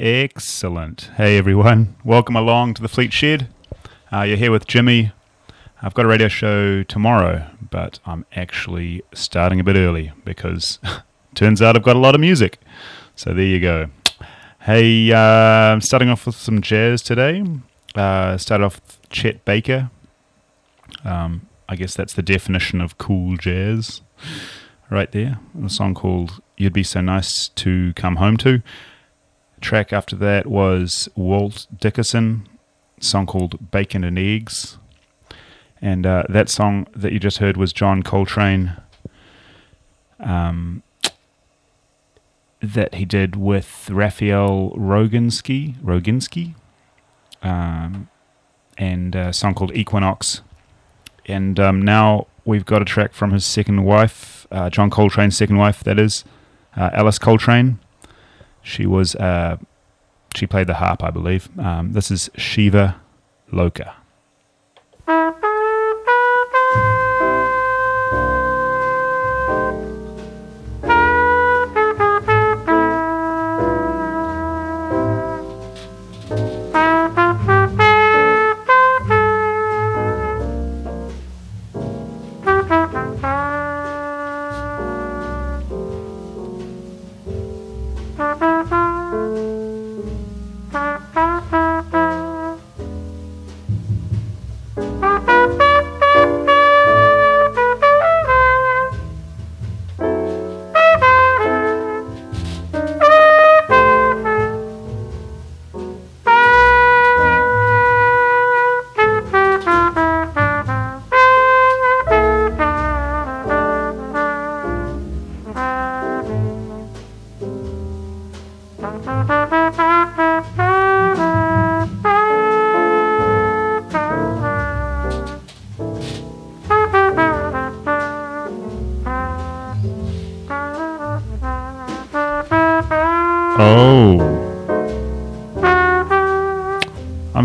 excellent. 0.00 1.10
Hey 1.16 1.36
everyone, 1.36 1.94
welcome 2.04 2.34
along 2.34 2.72
to 2.72 2.80
the 2.82 2.88
Fleet 2.88 3.12
Shed. 3.12 3.48
Uh, 4.10 4.22
you're 4.22 4.38
here 4.38 4.50
with 4.50 4.66
Jimmy. 4.66 5.12
I've 5.82 5.92
got 5.92 6.06
a 6.06 6.08
radio 6.08 6.26
show 6.26 6.82
tomorrow, 6.84 7.46
but 7.70 7.98
I'm 8.06 8.24
actually 8.34 9.02
starting 9.12 9.60
a 9.60 9.64
bit 9.64 9.76
early 9.76 10.12
because 10.24 10.78
turns 11.34 11.60
out 11.60 11.76
I've 11.76 11.82
got 11.82 11.96
a 11.96 11.98
lot 11.98 12.14
of 12.14 12.20
music. 12.20 12.58
So 13.14 13.34
there 13.34 13.44
you 13.44 13.60
go. 13.60 13.90
Hey, 14.60 15.12
uh, 15.12 15.18
I'm 15.18 15.82
starting 15.82 16.08
off 16.08 16.24
with 16.24 16.36
some 16.36 16.62
jazz 16.62 17.02
today. 17.02 17.44
Uh, 17.94 18.38
start 18.38 18.62
off 18.62 18.80
with 18.80 19.10
Chet 19.10 19.44
Baker. 19.44 19.90
Um, 21.04 21.46
I 21.68 21.76
guess 21.76 21.94
that's 21.94 22.14
the 22.14 22.22
definition 22.22 22.80
of 22.80 22.96
cool 22.96 23.36
jazz, 23.36 24.00
right 24.88 25.12
there. 25.12 25.40
A 25.62 25.68
song 25.68 25.92
called 25.92 26.40
"You'd 26.56 26.72
Be 26.72 26.84
So 26.84 27.02
Nice 27.02 27.48
to 27.48 27.92
Come 27.92 28.16
Home 28.16 28.38
To." 28.38 28.62
Track 29.60 29.92
after 29.92 30.16
that 30.16 30.46
was 30.46 31.08
Walt 31.14 31.66
Dickerson, 31.78 32.48
song 33.00 33.26
called 33.26 33.70
"Bacon 33.70 34.04
and 34.04 34.18
Eggs," 34.18 34.78
and 35.80 36.06
uh, 36.06 36.24
that 36.28 36.48
song 36.48 36.86
that 36.94 37.12
you 37.12 37.18
just 37.18 37.38
heard 37.38 37.56
was 37.56 37.72
John 37.72 38.02
Coltrane. 38.02 38.76
Um, 40.18 40.82
that 42.60 42.94
he 42.94 43.04
did 43.04 43.36
with 43.36 43.88
Raphael 43.90 44.70
Roginski, 44.76 45.76
Roginski, 45.80 46.54
um, 47.42 48.08
and 48.76 49.14
a 49.14 49.32
song 49.32 49.54
called 49.54 49.74
Equinox. 49.74 50.42
And 51.26 51.58
um, 51.58 51.80
now 51.82 52.26
we've 52.44 52.64
got 52.64 52.82
a 52.82 52.84
track 52.84 53.12
from 53.12 53.30
his 53.30 53.44
second 53.44 53.84
wife, 53.84 54.46
uh, 54.50 54.68
John 54.70 54.90
Coltrane's 54.90 55.36
second 55.36 55.56
wife, 55.56 55.82
that 55.84 55.98
is, 55.98 56.24
uh, 56.76 56.90
Alice 56.92 57.18
Coltrane. 57.18 57.78
She 58.62 58.86
was, 58.86 59.14
uh, 59.16 59.56
she 60.34 60.46
played 60.46 60.66
the 60.66 60.74
harp, 60.74 61.02
I 61.02 61.10
believe. 61.10 61.48
Um, 61.58 61.92
this 61.92 62.10
is 62.10 62.30
Shiva 62.36 63.00
Loka. 63.52 63.94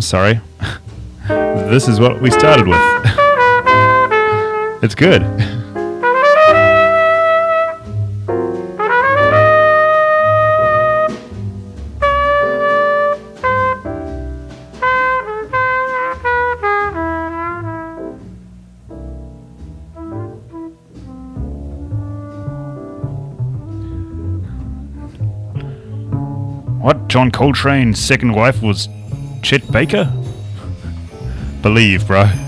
Sorry. 0.06 0.40
this 1.28 1.88
is 1.88 2.00
what 2.00 2.22
we 2.22 2.30
started 2.30 2.68
with. 2.68 2.80
it's 4.84 4.94
good. 4.94 5.24
What? 26.82 27.08
John 27.08 27.32
Coltrane's 27.32 28.00
second 28.00 28.34
wife 28.34 28.62
was 28.62 28.88
Chet 29.46 29.72
Baker? 29.72 30.12
Believe, 31.62 32.08
bro. 32.08 32.45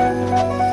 Música 0.00 0.69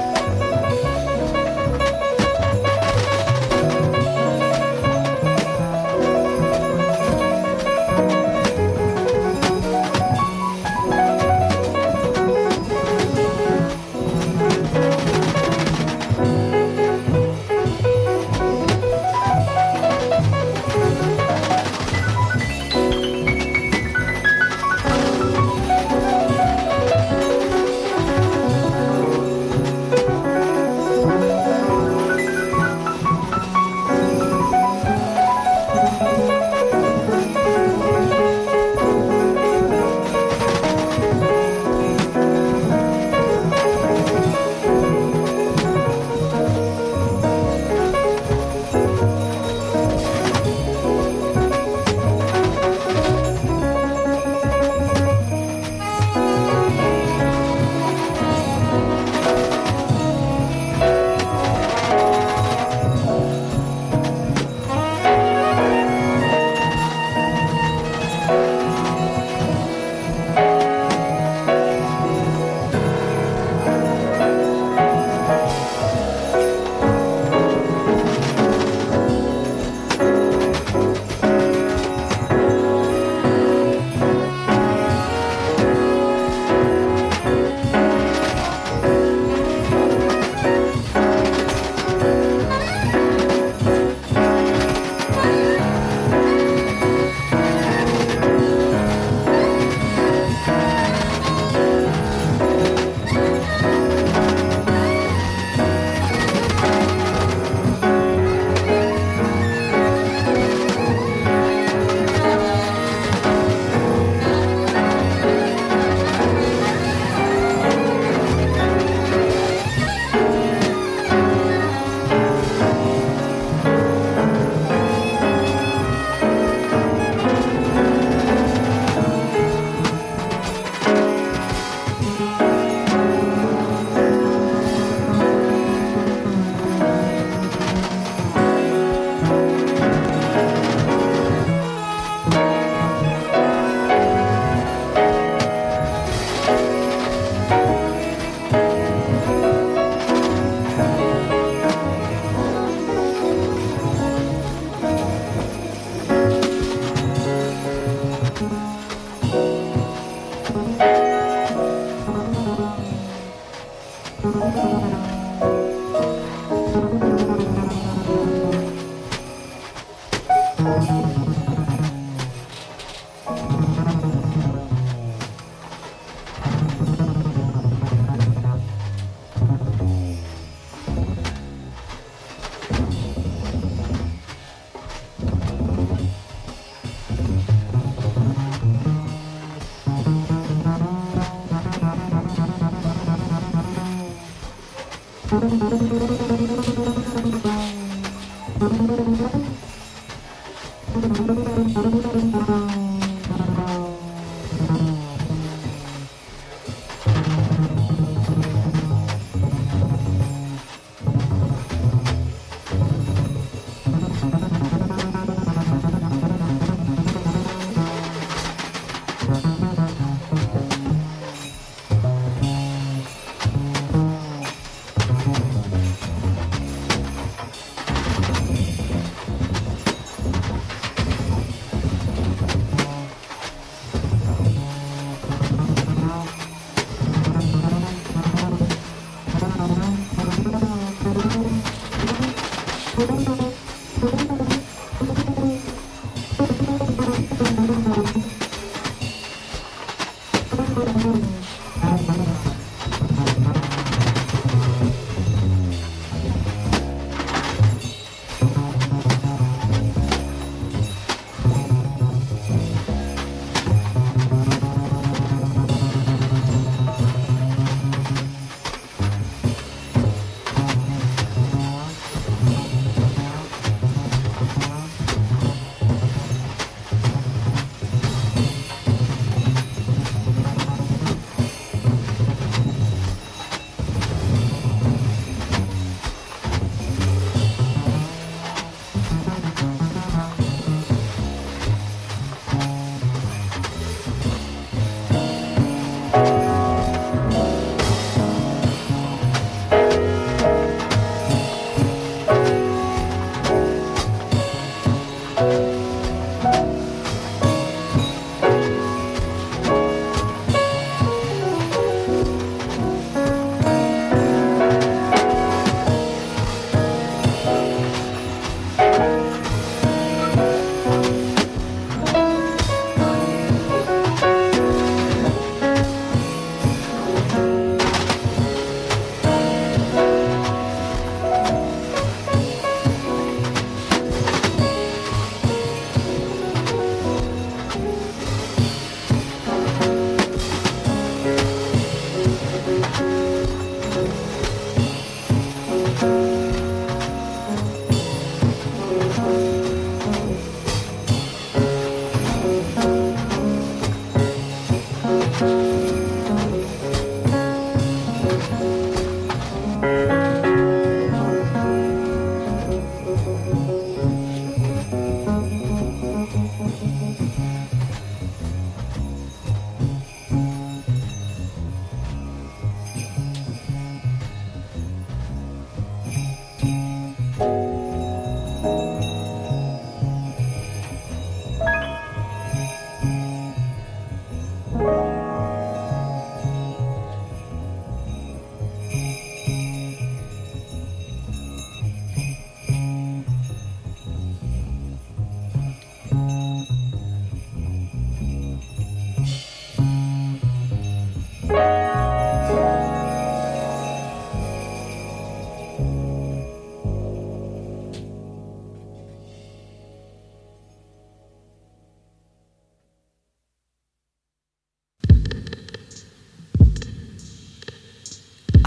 Thank 195.60 196.68
you. 196.68 196.77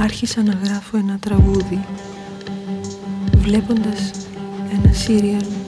Άρχισα 0.02 0.42
να 0.42 0.52
γράφω 0.64 0.96
ένα 0.96 1.18
τραγούδι 1.18 1.84
βλέποντας 3.36 4.10
ένα 4.72 4.92
σύριαλ 4.92 5.59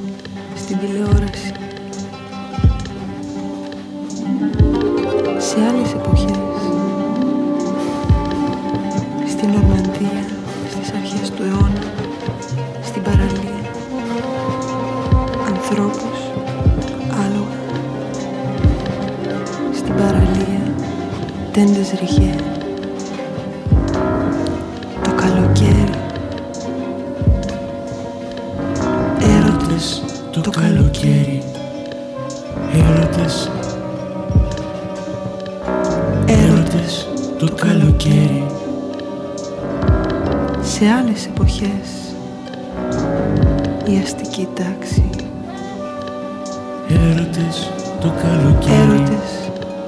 έρωτες 47.33 47.71
το 48.01 48.13
καλοκαίρι. 48.23 49.19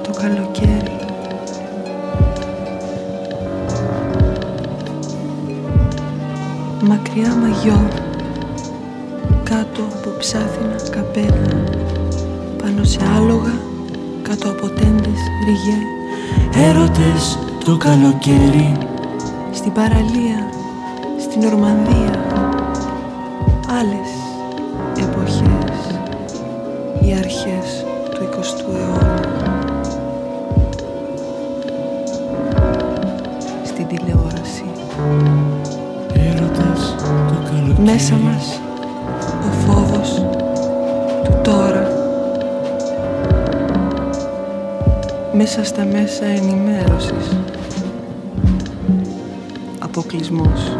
Το 0.03 0.11
καλοκαίρι. 0.11 0.97
Μακριά 6.87 7.35
μαγιό, 7.35 7.87
κάτω 9.43 9.81
από 9.81 10.09
ψάθινα 10.19 10.89
καπέλα, 10.91 11.63
πάνω 12.61 12.83
σε 12.83 12.99
άλογα, 13.17 13.53
κάτω 14.21 14.49
από 14.49 14.67
τέντες 14.67 15.19
ριγέ. 15.45 15.79
Έρωτες 16.69 17.39
το 17.65 17.77
καλοκαίρι. 17.77 18.77
Στην 19.51 19.71
παραλία, 19.71 20.49
στην 21.19 21.43
Ορμανδία, 21.43 22.25
άλλες 23.79 24.24
τηλεόραση. 33.95 34.63
Έρωτας 36.13 36.95
το 37.27 37.35
καλοκαίρι. 37.51 37.81
Μέσα 37.91 38.15
μας 38.15 38.59
ο 39.47 39.51
φόβος 39.51 40.25
του 41.23 41.39
τώρα. 41.43 41.87
Μέσα 45.33 45.63
στα 45.63 45.85
μέσα 45.85 46.25
ενημέρωσης. 46.25 47.37
Αποκλεισμός 49.79 50.77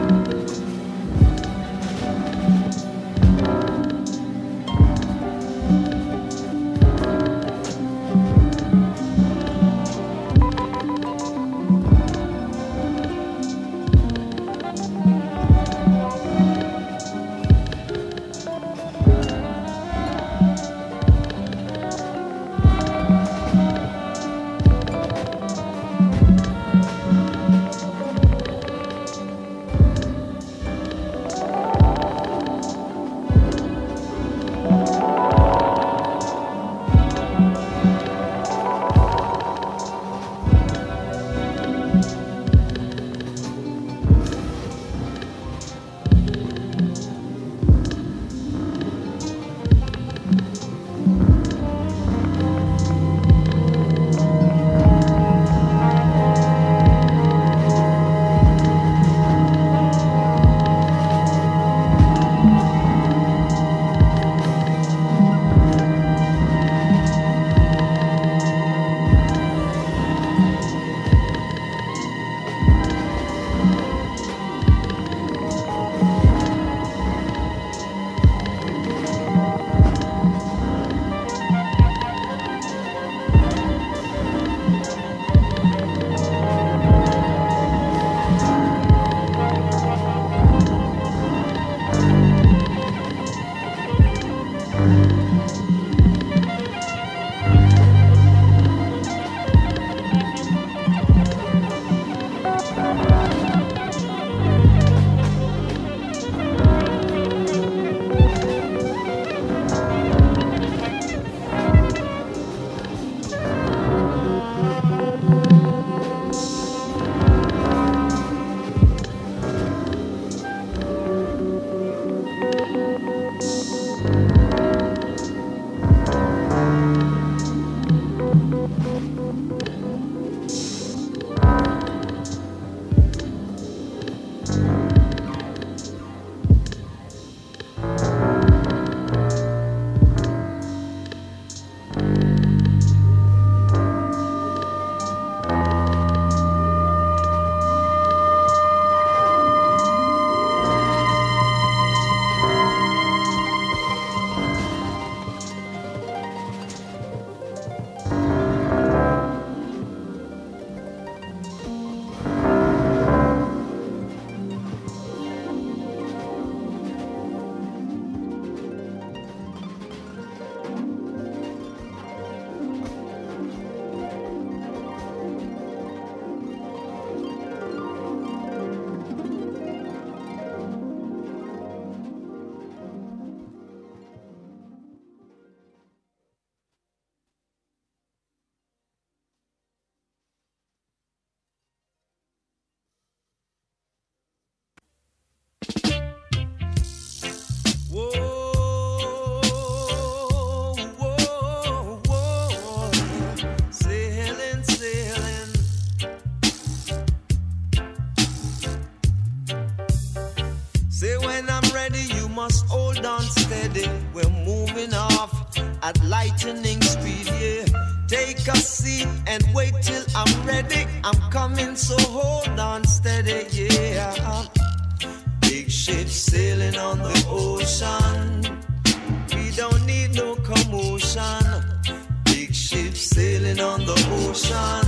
sailing 233.06 233.60
on 233.60 233.86
the 233.86 233.94
ocean. 234.20 234.88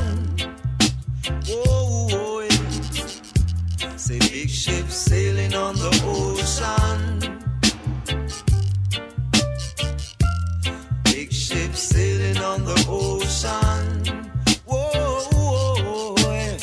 Whoa, 1.48 2.08
whoa, 2.10 2.42
yeah. 2.42 3.96
Say 3.96 4.20
big 4.20 4.50
ship 4.50 4.88
sailing 4.90 5.54
on 5.54 5.76
the 5.76 5.92
ocean. 6.04 7.40
Big 11.04 11.32
ship 11.32 11.76
sailing 11.76 12.38
on 12.38 12.66
the 12.66 12.86
ocean. 12.90 14.04
Yeah. 16.28 16.58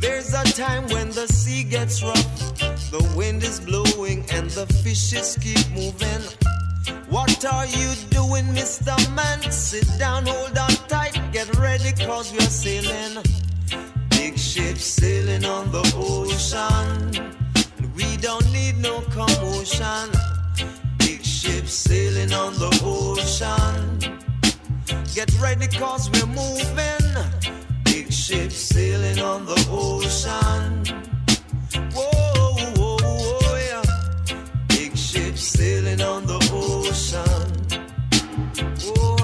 There's 0.00 0.34
a 0.34 0.44
time 0.52 0.88
when 0.88 1.10
the 1.10 1.26
sea 1.28 1.62
gets 1.64 2.02
rough, 2.02 2.58
the 2.90 3.02
wind 3.16 3.42
is 3.42 3.60
blowing, 3.60 4.24
and 4.32 4.50
the 4.50 4.66
fishes 4.82 5.38
keep 5.40 5.70
moving. 5.70 6.22
What 7.14 7.44
are 7.44 7.66
you 7.66 7.94
doing, 8.10 8.46
Mr. 8.46 8.92
Man? 9.14 9.40
Sit 9.48 9.86
down, 10.00 10.26
hold 10.26 10.58
on 10.58 10.70
tight, 10.88 11.16
get 11.30 11.48
ready, 11.58 11.92
cause 12.04 12.32
we're 12.32 12.40
sailing. 12.40 13.22
Big 14.10 14.36
ship 14.36 14.78
sailing 14.78 15.44
on 15.44 15.70
the 15.70 15.84
ocean. 15.94 17.14
And 17.78 17.94
We 17.94 18.16
don't 18.16 18.52
need 18.52 18.78
no 18.78 19.00
commotion. 19.12 20.10
Big 20.98 21.22
ships 21.24 21.72
sailing 21.72 22.32
on 22.32 22.52
the 22.54 22.70
ocean. 22.82 24.18
Get 25.14 25.30
ready 25.40 25.68
cause 25.68 26.10
we're 26.10 26.26
moving. 26.26 27.12
Big 27.84 28.12
ships 28.12 28.56
sailing 28.56 29.20
on 29.20 29.46
the 29.46 29.58
ocean. 29.70 31.13
Sailing 35.44 36.00
on 36.00 36.26
the 36.26 36.38
ocean. 36.52 37.50
Oh. 38.86 39.14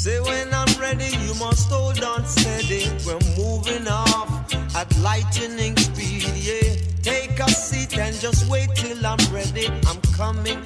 Say 0.00 0.18
when 0.20 0.48
I'm 0.54 0.80
ready, 0.80 1.08
you 1.24 1.34
must 1.34 1.70
hold 1.70 2.02
on 2.02 2.24
steady. 2.26 2.88
We're 3.06 3.18
moving 3.36 3.86
off 3.86 4.54
at 4.74 4.88
lightning 5.00 5.76
speed, 5.76 6.24
yeah. 6.36 6.76
Take 7.02 7.38
a 7.38 7.50
seat 7.50 7.98
and 7.98 8.14
just 8.16 8.48
wait 8.50 8.74
till 8.74 9.06
I'm 9.06 9.18
ready. 9.30 9.66
I'm 9.86 10.00
coming, 10.16 10.58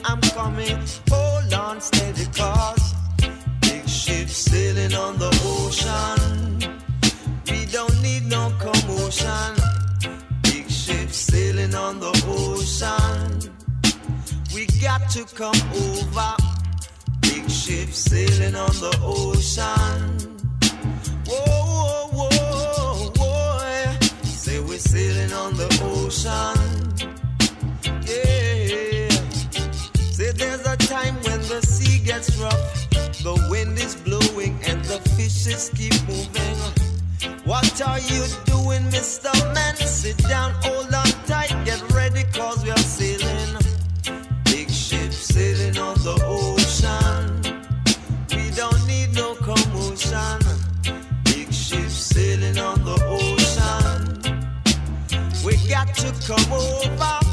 coming. 0.44 0.78
Hold 1.10 1.54
on 1.54 1.80
steady, 1.80 2.26
cause 2.38 2.94
big 3.60 3.88
ship 3.88 4.28
sailing 4.28 4.94
on 4.94 5.18
the 5.18 5.30
ocean. 5.56 6.20
We 7.50 7.60
don't 7.76 7.96
need 8.02 8.24
no 8.26 8.52
commotion. 8.64 9.52
Big 10.42 10.68
ship 10.70 11.10
sailing 11.10 11.74
on 11.74 12.00
the 12.00 12.12
ocean. 12.26 13.52
We 14.54 14.66
got 14.86 15.02
to 15.16 15.22
come 15.40 15.60
over. 15.86 16.32
Big 17.20 17.44
ship 17.50 17.90
sailing 17.90 18.54
on 18.54 18.74
the 18.84 18.94
ocean. 19.02 20.00
Whoa, 21.28 22.06
whoa, 22.16 22.28
whoa, 22.38 23.12
whoa. 23.18 23.96
Say 24.42 24.60
we're 24.60 24.78
sailing 24.78 25.32
on 25.32 25.56
the 25.56 25.68
ocean. 25.82 26.93
There's 30.44 30.66
a 30.66 30.76
time 30.76 31.14
when 31.26 31.40
the 31.52 31.60
sea 31.62 31.98
gets 32.04 32.36
rough, 32.36 32.90
the 33.26 33.34
wind 33.50 33.78
is 33.78 33.94
blowing, 33.96 34.58
and 34.68 34.84
the 34.84 34.98
fishes 35.16 35.70
keep 35.74 35.96
moving. 36.06 36.58
What 37.44 37.80
are 37.80 38.00
you 38.12 38.22
doing, 38.44 38.84
Mr. 38.96 39.32
Man? 39.54 39.76
Sit 39.76 40.18
down, 40.28 40.52
hold 40.64 40.92
on 40.92 41.10
tight, 41.30 41.52
get 41.64 41.80
ready, 41.92 42.24
cause 42.32 42.62
we 42.62 42.70
are 42.70 42.86
sailing. 42.96 43.56
Big 44.44 44.68
ship 44.70 45.12
sailing 45.12 45.78
on 45.78 45.96
the 46.08 46.16
ocean. 46.38 47.26
We 48.36 48.50
don't 48.60 48.82
need 48.86 49.14
no 49.14 49.34
commotion. 49.48 50.38
Big 51.24 51.52
ship 51.52 51.88
sailing 51.88 52.58
on 52.58 52.84
the 52.84 52.96
ocean. 53.18 54.00
We 55.44 55.56
got 55.68 55.88
to 56.02 56.12
come 56.26 56.52
over. 56.52 57.23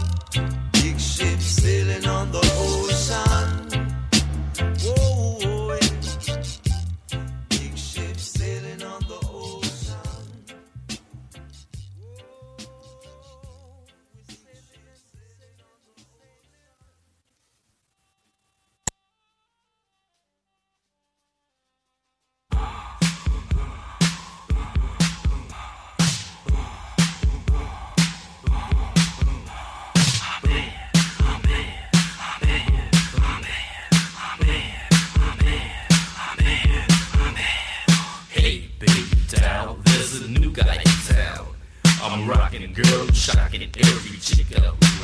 Girl, 42.83 43.07
shocking 43.11 43.69
every 43.77 44.17
chick 44.19 44.47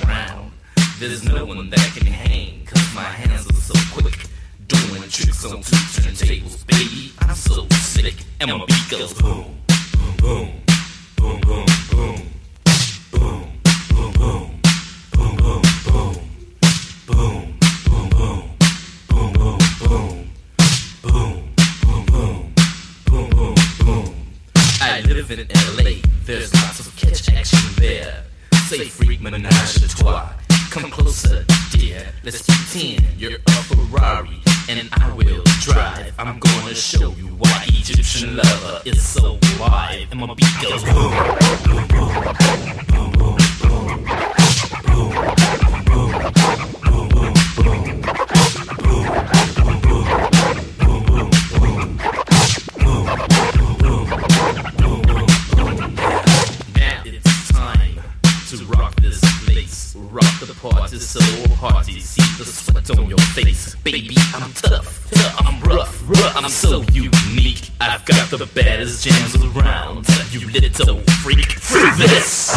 around. 0.04 0.52
There's 1.00 1.24
no 1.24 1.46
one 1.46 1.70
that 1.70 1.92
can 1.96 2.08
hang, 2.08 2.66
cause 2.66 2.94
my 2.96 3.04
hands 3.04 3.48
are 3.50 3.54
so 3.54 3.74
quick. 3.94 4.28
Doing 4.68 5.02
tricks 5.10 5.46
on 5.46 5.62
two 5.62 5.76
turntables, 5.96 6.66
baby. 6.68 7.14
I'm 7.20 7.36
so 7.36 7.68
sick, 7.70 8.16
and 8.40 8.52
my 8.52 8.66
beat 8.66 8.90
goes 8.90 9.14
boom, 9.14 9.58
boom, 9.98 10.16
boom, 10.18 10.62
boom, 11.16 11.42
boom, 11.42 11.66
boom, 11.90 12.16
boom, 13.12 13.44
boom, 13.92 13.92
boom, 13.92 14.14
boom, 14.20 14.56
boom, 15.14 15.36
boom, 15.36 15.36
boom, 15.38 16.16
boom, 17.06 17.08
boom, 17.08 17.42
boom, 17.48 18.12
boom, 20.18 21.04
boom, 21.04 21.30
boom, 21.82 22.06
boom. 22.06 22.54
Boom, 23.06 23.30
boom, 23.30 23.56
boom. 23.80 24.16
I 24.82 25.02
live 25.02 25.32
in 25.32 25.48
LA, 25.76 26.02
there's 26.26 26.57
Say 28.68 28.90
freak 28.90 29.22
menage 29.22 29.78
a 29.78 29.88
trois. 29.88 30.28
Come 30.72 30.92
closer, 30.92 31.46
dear. 31.72 32.04
Let's 32.22 32.42
pretend 32.42 33.02
you're 33.18 33.40
a 33.48 33.52
Ferrari 33.64 34.42
and 34.68 34.90
I 34.92 35.14
will 35.14 35.42
drive. 35.62 36.14
I'm 36.20 36.38
gonna 36.38 36.76
show 36.76 37.12
you 37.12 37.28
why 37.38 37.64
Egyptian 37.68 38.36
lover 38.36 38.82
is 38.84 39.02
so 39.02 39.40
wide. 39.58 40.08
And 40.12 40.20
my 40.20 40.34
beat 40.34 40.54
goes 40.62 40.84
boom, 40.84 41.14
boom, 41.64 41.88
boom, 41.88 41.88
boom, 41.88 42.44
boom, 42.92 43.14
boom, 43.32 44.04
boom, 44.04 44.04
boom, 44.84 45.16
boom, 45.86 46.12
boom, 46.12 46.12
boom, 46.84 47.34
boom, 47.64 47.88
boom, 48.84 49.57
Party 60.72 61.00
so 61.00 61.20
hearty. 61.56 62.00
See 62.00 62.22
the 62.38 62.46
sweat 62.50 62.90
on 62.98 63.08
your 63.08 63.18
face. 63.36 63.76
Baby, 63.84 64.16
I'm 64.34 64.52
tough. 64.54 65.10
tough. 65.12 65.46
I'm 65.46 65.60
rough. 65.62 66.02
rough. 66.08 66.36
I'm 66.36 66.50
so 66.50 66.82
unique. 66.92 67.70
I've 67.80 68.06
got 68.06 68.30
the 68.30 68.50
baddest 68.54 69.04
jams 69.04 69.36
around. 69.36 70.08
You 70.32 70.48
little 70.48 71.00
freak. 71.24 71.52
Freak 71.52 71.96
this. 71.98 72.56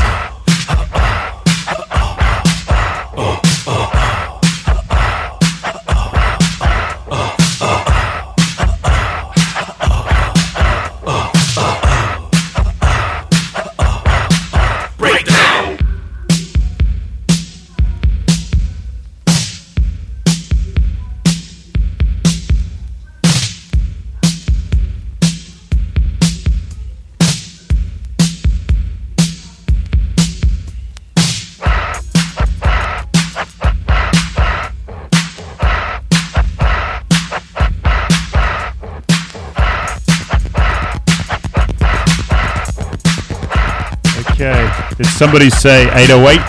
Somebody 45.20 45.50
say 45.50 45.82
808? 45.82 46.40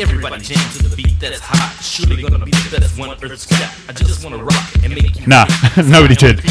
Everybody 0.00 0.44
jam 0.44 0.70
to 0.74 0.82
the 0.84 0.94
beat 0.94 1.18
that's 1.18 1.40
hot. 1.40 1.82
Surely 1.82 2.22
gonna 2.22 2.44
be 2.44 2.52
the 2.52 2.78
best 2.78 2.96
one 2.96 3.10
Earth's 3.20 3.46
got. 3.46 3.68
I 3.88 3.92
just 3.92 4.22
wanna 4.22 4.38
rock 4.44 4.74
and 4.84 4.94
make 4.94 5.18
you. 5.18 5.26
Nah, 5.26 5.44
nobody 5.76 6.14
did. 6.14 6.38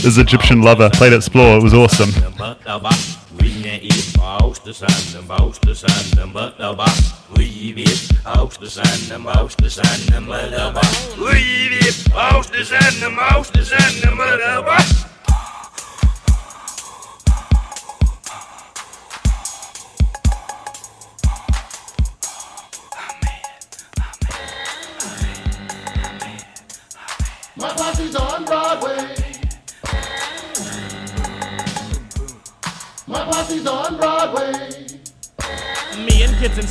This 0.00 0.16
Egyptian 0.16 0.62
lover 0.62 0.88
played 0.88 1.12
Explore. 1.12 1.58
It 1.58 1.62
was 1.62 1.74
awesome. 1.74 2.08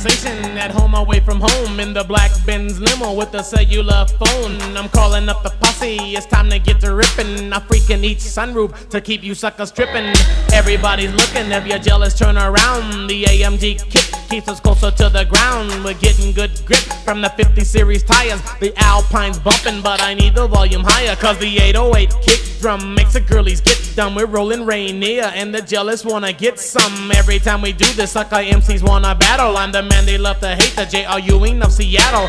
Sensation 0.00 0.56
at 0.56 0.70
home 0.70 0.94
away 0.94 1.20
from 1.20 1.40
home 1.42 1.78
in 1.78 1.92
the 1.92 2.02
black 2.02 2.30
Benz 2.46 2.80
limo 2.80 3.12
with 3.12 3.34
a 3.34 3.44
cellular 3.44 4.06
phone. 4.18 4.58
I'm 4.74 4.88
calling 4.88 5.28
up 5.28 5.42
the 5.42 5.50
posse, 5.50 5.98
it's 6.16 6.24
time 6.24 6.48
to 6.48 6.58
get 6.58 6.80
to 6.80 6.94
ripping. 6.94 7.52
I 7.52 7.58
freaking 7.58 8.02
each 8.02 8.20
sunroof 8.20 8.88
to 8.88 9.02
keep 9.02 9.22
you 9.22 9.34
suckers 9.34 9.70
tripping. 9.70 10.14
Everybody's 10.54 11.12
looking, 11.12 11.52
if 11.52 11.66
you're 11.66 11.78
jealous, 11.78 12.18
turn 12.18 12.38
around. 12.38 13.08
The 13.08 13.24
AMG 13.24 13.90
kick 13.90 14.09
keeps 14.30 14.48
us 14.48 14.60
closer 14.60 14.92
to 14.92 15.08
the 15.08 15.24
ground. 15.24 15.84
We're 15.84 15.94
getting 15.94 16.32
good 16.32 16.52
grip 16.64 16.78
from 17.04 17.20
the 17.20 17.28
50 17.30 17.64
series 17.64 18.04
tires. 18.04 18.40
The 18.60 18.72
Alpine's 18.76 19.40
bumping, 19.40 19.82
but 19.82 20.00
I 20.00 20.14
need 20.14 20.36
the 20.36 20.46
volume 20.46 20.84
higher. 20.84 21.16
Cause 21.16 21.36
the 21.38 21.58
808 21.58 22.14
kick 22.22 22.40
drum 22.60 22.94
makes 22.94 23.14
the 23.14 23.20
girlies 23.20 23.60
get 23.60 23.76
dumb. 23.96 24.14
We're 24.14 24.26
rolling 24.26 24.64
Rainier, 24.64 25.32
and 25.34 25.52
the 25.52 25.60
jealous 25.60 26.04
wanna 26.04 26.32
get 26.32 26.60
some. 26.60 27.10
Every 27.10 27.40
time 27.40 27.60
we 27.60 27.72
do 27.72 27.86
this, 27.94 28.12
sucker 28.12 28.36
MCs 28.36 28.84
wanna 28.84 29.16
battle. 29.16 29.56
I'm 29.56 29.72
the 29.72 29.82
man 29.82 30.06
they 30.06 30.16
love 30.16 30.38
to 30.40 30.54
hate, 30.54 30.76
the 30.76 30.84
J.R. 30.84 31.18
Ewing 31.18 31.60
of 31.62 31.72
Seattle. 31.72 32.28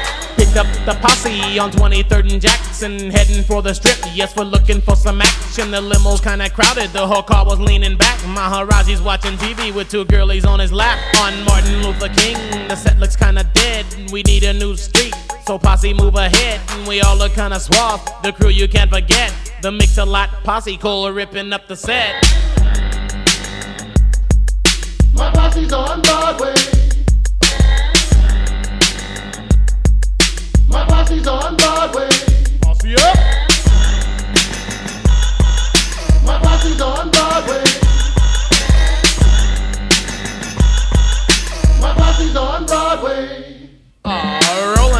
Up 0.58 0.68
the 0.86 0.94
posse 1.02 1.58
on 1.60 1.72
23rd 1.72 2.34
and 2.34 2.42
Jackson, 2.42 3.10
heading 3.10 3.42
for 3.42 3.62
the 3.62 3.74
strip. 3.74 3.98
Yes, 4.14 4.36
we're 4.36 4.44
looking 4.44 4.82
for 4.82 4.98
some 4.98 5.22
action. 5.22 5.72
The 5.72 5.80
limo's 5.80 6.20
kinda 6.20 6.50
crowded, 6.50 6.92
the 6.92 7.08
whole 7.08 7.24
car 7.24 7.46
was 7.46 7.58
leaning 7.58 7.96
back. 7.96 8.20
Maharaji's 8.20 9.02
watching 9.02 9.38
TV 9.38 9.72
with 9.72 9.90
two 9.90 10.04
girlies 10.04 10.44
on 10.44 10.60
his 10.60 10.74
lap. 10.74 11.00
On 11.22 11.46
Martin 11.46 11.82
Luther 11.82 12.10
King, 12.10 12.68
the 12.68 12.76
set 12.76 13.00
looks 13.00 13.16
kinda 13.16 13.46
dead. 13.54 13.86
We 14.12 14.24
need 14.24 14.44
a 14.44 14.52
new 14.52 14.76
street. 14.76 15.16
So 15.48 15.58
posse 15.58 15.94
move 15.94 16.16
ahead, 16.16 16.60
and 16.72 16.86
we 16.86 17.00
all 17.00 17.16
look 17.16 17.34
kinda 17.34 17.58
suave. 17.58 18.02
The 18.22 18.34
crew 18.34 18.50
you 18.50 18.68
can't 18.68 18.92
forget, 18.92 19.32
the 19.62 19.72
mix 19.72 19.98
a 19.98 20.06
lot 20.06 20.44
posse, 20.44 20.76
Cole 20.76 21.12
ripping 21.12 21.54
up 21.54 21.70
the 21.70 21.78
set. 21.78 22.26
My 25.14 25.32
posse's 25.32 25.72
on 25.72 26.02
Broadway. 26.02 26.91
My 30.72 30.86
posse's 30.88 31.28
on 31.28 31.56
Broadway. 31.58 32.10
Posse 32.62 32.96
up! 32.96 33.18
My 36.26 36.40
posse's 36.42 36.82
on 36.82 37.10
Broadway. 37.12 37.64
My 41.82 41.94
posse's 41.98 42.36
on 42.36 42.66
Broadway. 42.66 43.70
Aw, 44.06 44.41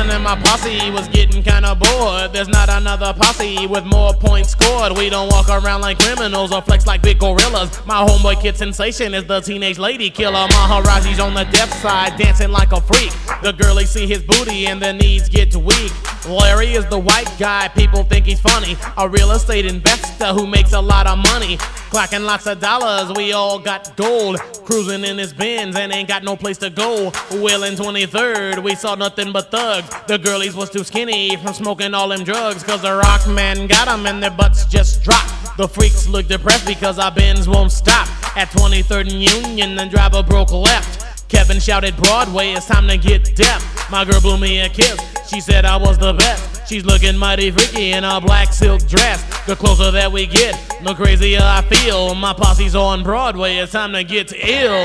and 0.10 0.24
my 0.24 0.36
posse 0.36 0.90
was 0.92 1.08
getting 1.10 1.44
kinda 1.44 1.76
bored. 1.76 2.34
There's 2.34 2.48
not 2.48 2.70
another 2.70 3.14
posse 3.14 3.68
with 3.68 3.86
more 3.86 4.14
points 4.14 4.50
scored. 4.50 4.98
We 4.98 5.10
don't 5.10 5.30
walk 5.30 5.50
around 5.50 5.82
like 5.82 6.00
criminals 6.00 6.52
or 6.52 6.62
flex 6.62 6.88
like 6.88 7.02
big 7.02 7.20
gorillas. 7.20 7.70
My 7.86 8.06
homeboy 8.06 8.42
kid 8.42 8.58
sensation 8.58 9.14
is 9.14 9.26
the 9.26 9.42
teenage 9.42 9.78
lady 9.78 10.10
killer. 10.10 10.48
Maharaji's 10.48 11.20
on 11.20 11.34
the 11.34 11.44
deaf 11.46 11.72
side, 11.82 12.18
dancing 12.18 12.52
like 12.52 12.72
a 12.72 12.82
freak. 12.82 13.12
The 13.44 13.54
girlies 13.54 13.90
see 13.90 14.08
his 14.08 14.24
booty 14.24 14.68
and 14.68 14.82
their 14.82 14.94
knees 14.94 15.30
get 15.30 15.56
weak. 15.56 15.92
Larry 16.28 16.74
is 16.74 16.86
the 16.88 17.00
white 17.00 17.32
guy, 17.40 17.68
people 17.70 18.04
think 18.04 18.26
he's 18.26 18.40
funny. 18.40 18.78
A 18.98 19.08
real 19.10 19.32
estate 19.32 19.66
investor 19.66 20.28
who 20.28 20.48
makes 20.48 20.74
a 20.74 20.82
lot 20.82 21.08
of 21.08 21.18
money. 21.18 21.58
Clacking 21.92 22.24
lots 22.24 22.48
of 22.48 22.62
dollars, 22.62 23.12
we 23.18 23.34
all 23.34 23.60
got 23.60 23.98
gold. 23.98 24.38
Cruising 24.64 25.04
in 25.04 25.18
his 25.18 25.34
Benz 25.34 25.76
and 25.76 25.92
ain't 25.92 26.08
got 26.08 26.24
no 26.24 26.38
place 26.38 26.58
to 26.60 26.70
go. 26.70 27.12
Well, 27.32 27.64
in 27.64 27.76
23rd, 27.76 28.64
we 28.64 28.76
saw 28.76 28.96
nothing 28.96 29.34
but 29.34 29.52
thugs. 29.52 29.90
The 30.08 30.18
girlies 30.18 30.56
was 30.56 30.70
too 30.70 30.86
skinny 30.86 31.36
from 31.36 31.54
smoking 31.54 31.94
all 31.94 32.08
them 32.08 32.24
drugs. 32.24 32.64
Cause 32.64 32.82
the 32.82 32.96
rock 32.96 33.28
man 33.28 33.68
got 33.68 33.90
'em 33.90 34.06
and 34.06 34.24
their 34.24 34.32
butts 34.32 34.64
just 34.64 35.04
dropped. 35.04 35.58
The 35.58 35.68
freaks 35.68 36.08
look 36.08 36.30
depressed 36.30 36.66
because 36.66 36.98
our 36.98 37.12
Benz 37.12 37.50
won't 37.50 37.74
stop. 37.74 38.08
At 38.38 38.50
23rd 38.52 39.12
and 39.12 39.22
Union, 39.22 39.76
the 39.76 39.86
driver 39.86 40.24
broke 40.24 40.54
left. 40.54 41.11
Kevin 41.32 41.62
shouted 41.62 41.96
Broadway, 41.96 42.52
it's 42.52 42.66
time 42.66 42.90
to 42.90 42.98
get 42.98 43.38
deaf. 43.38 43.90
My 43.90 44.04
girl 44.04 44.20
blew 44.20 44.38
me 44.38 44.60
a 44.60 44.68
kiss. 44.68 45.00
She 45.30 45.40
said 45.40 45.64
I 45.64 45.78
was 45.78 45.98
the 45.98 46.12
best. 46.12 46.68
She's 46.68 46.84
looking 46.84 47.16
mighty 47.16 47.52
freaky 47.52 47.94
in 47.94 48.04
a 48.04 48.20
black 48.20 48.52
silk 48.52 48.86
dress. 48.86 49.24
The 49.46 49.56
closer 49.56 49.92
that 49.92 50.12
we 50.12 50.28
get, 50.28 50.60
the 50.84 50.94
crazier 50.94 51.40
I 51.42 51.62
feel. 51.62 52.16
My 52.16 52.34
posse's 52.34 52.76
on 52.76 53.02
Broadway, 53.02 53.56
it's 53.56 53.72
time 53.72 53.94
to 53.94 54.04
get 54.04 54.34
ill. 54.34 54.84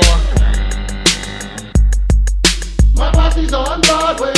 My 2.95 3.11
posse's 3.11 3.53
on 3.53 3.81
Broadway. 3.81 4.33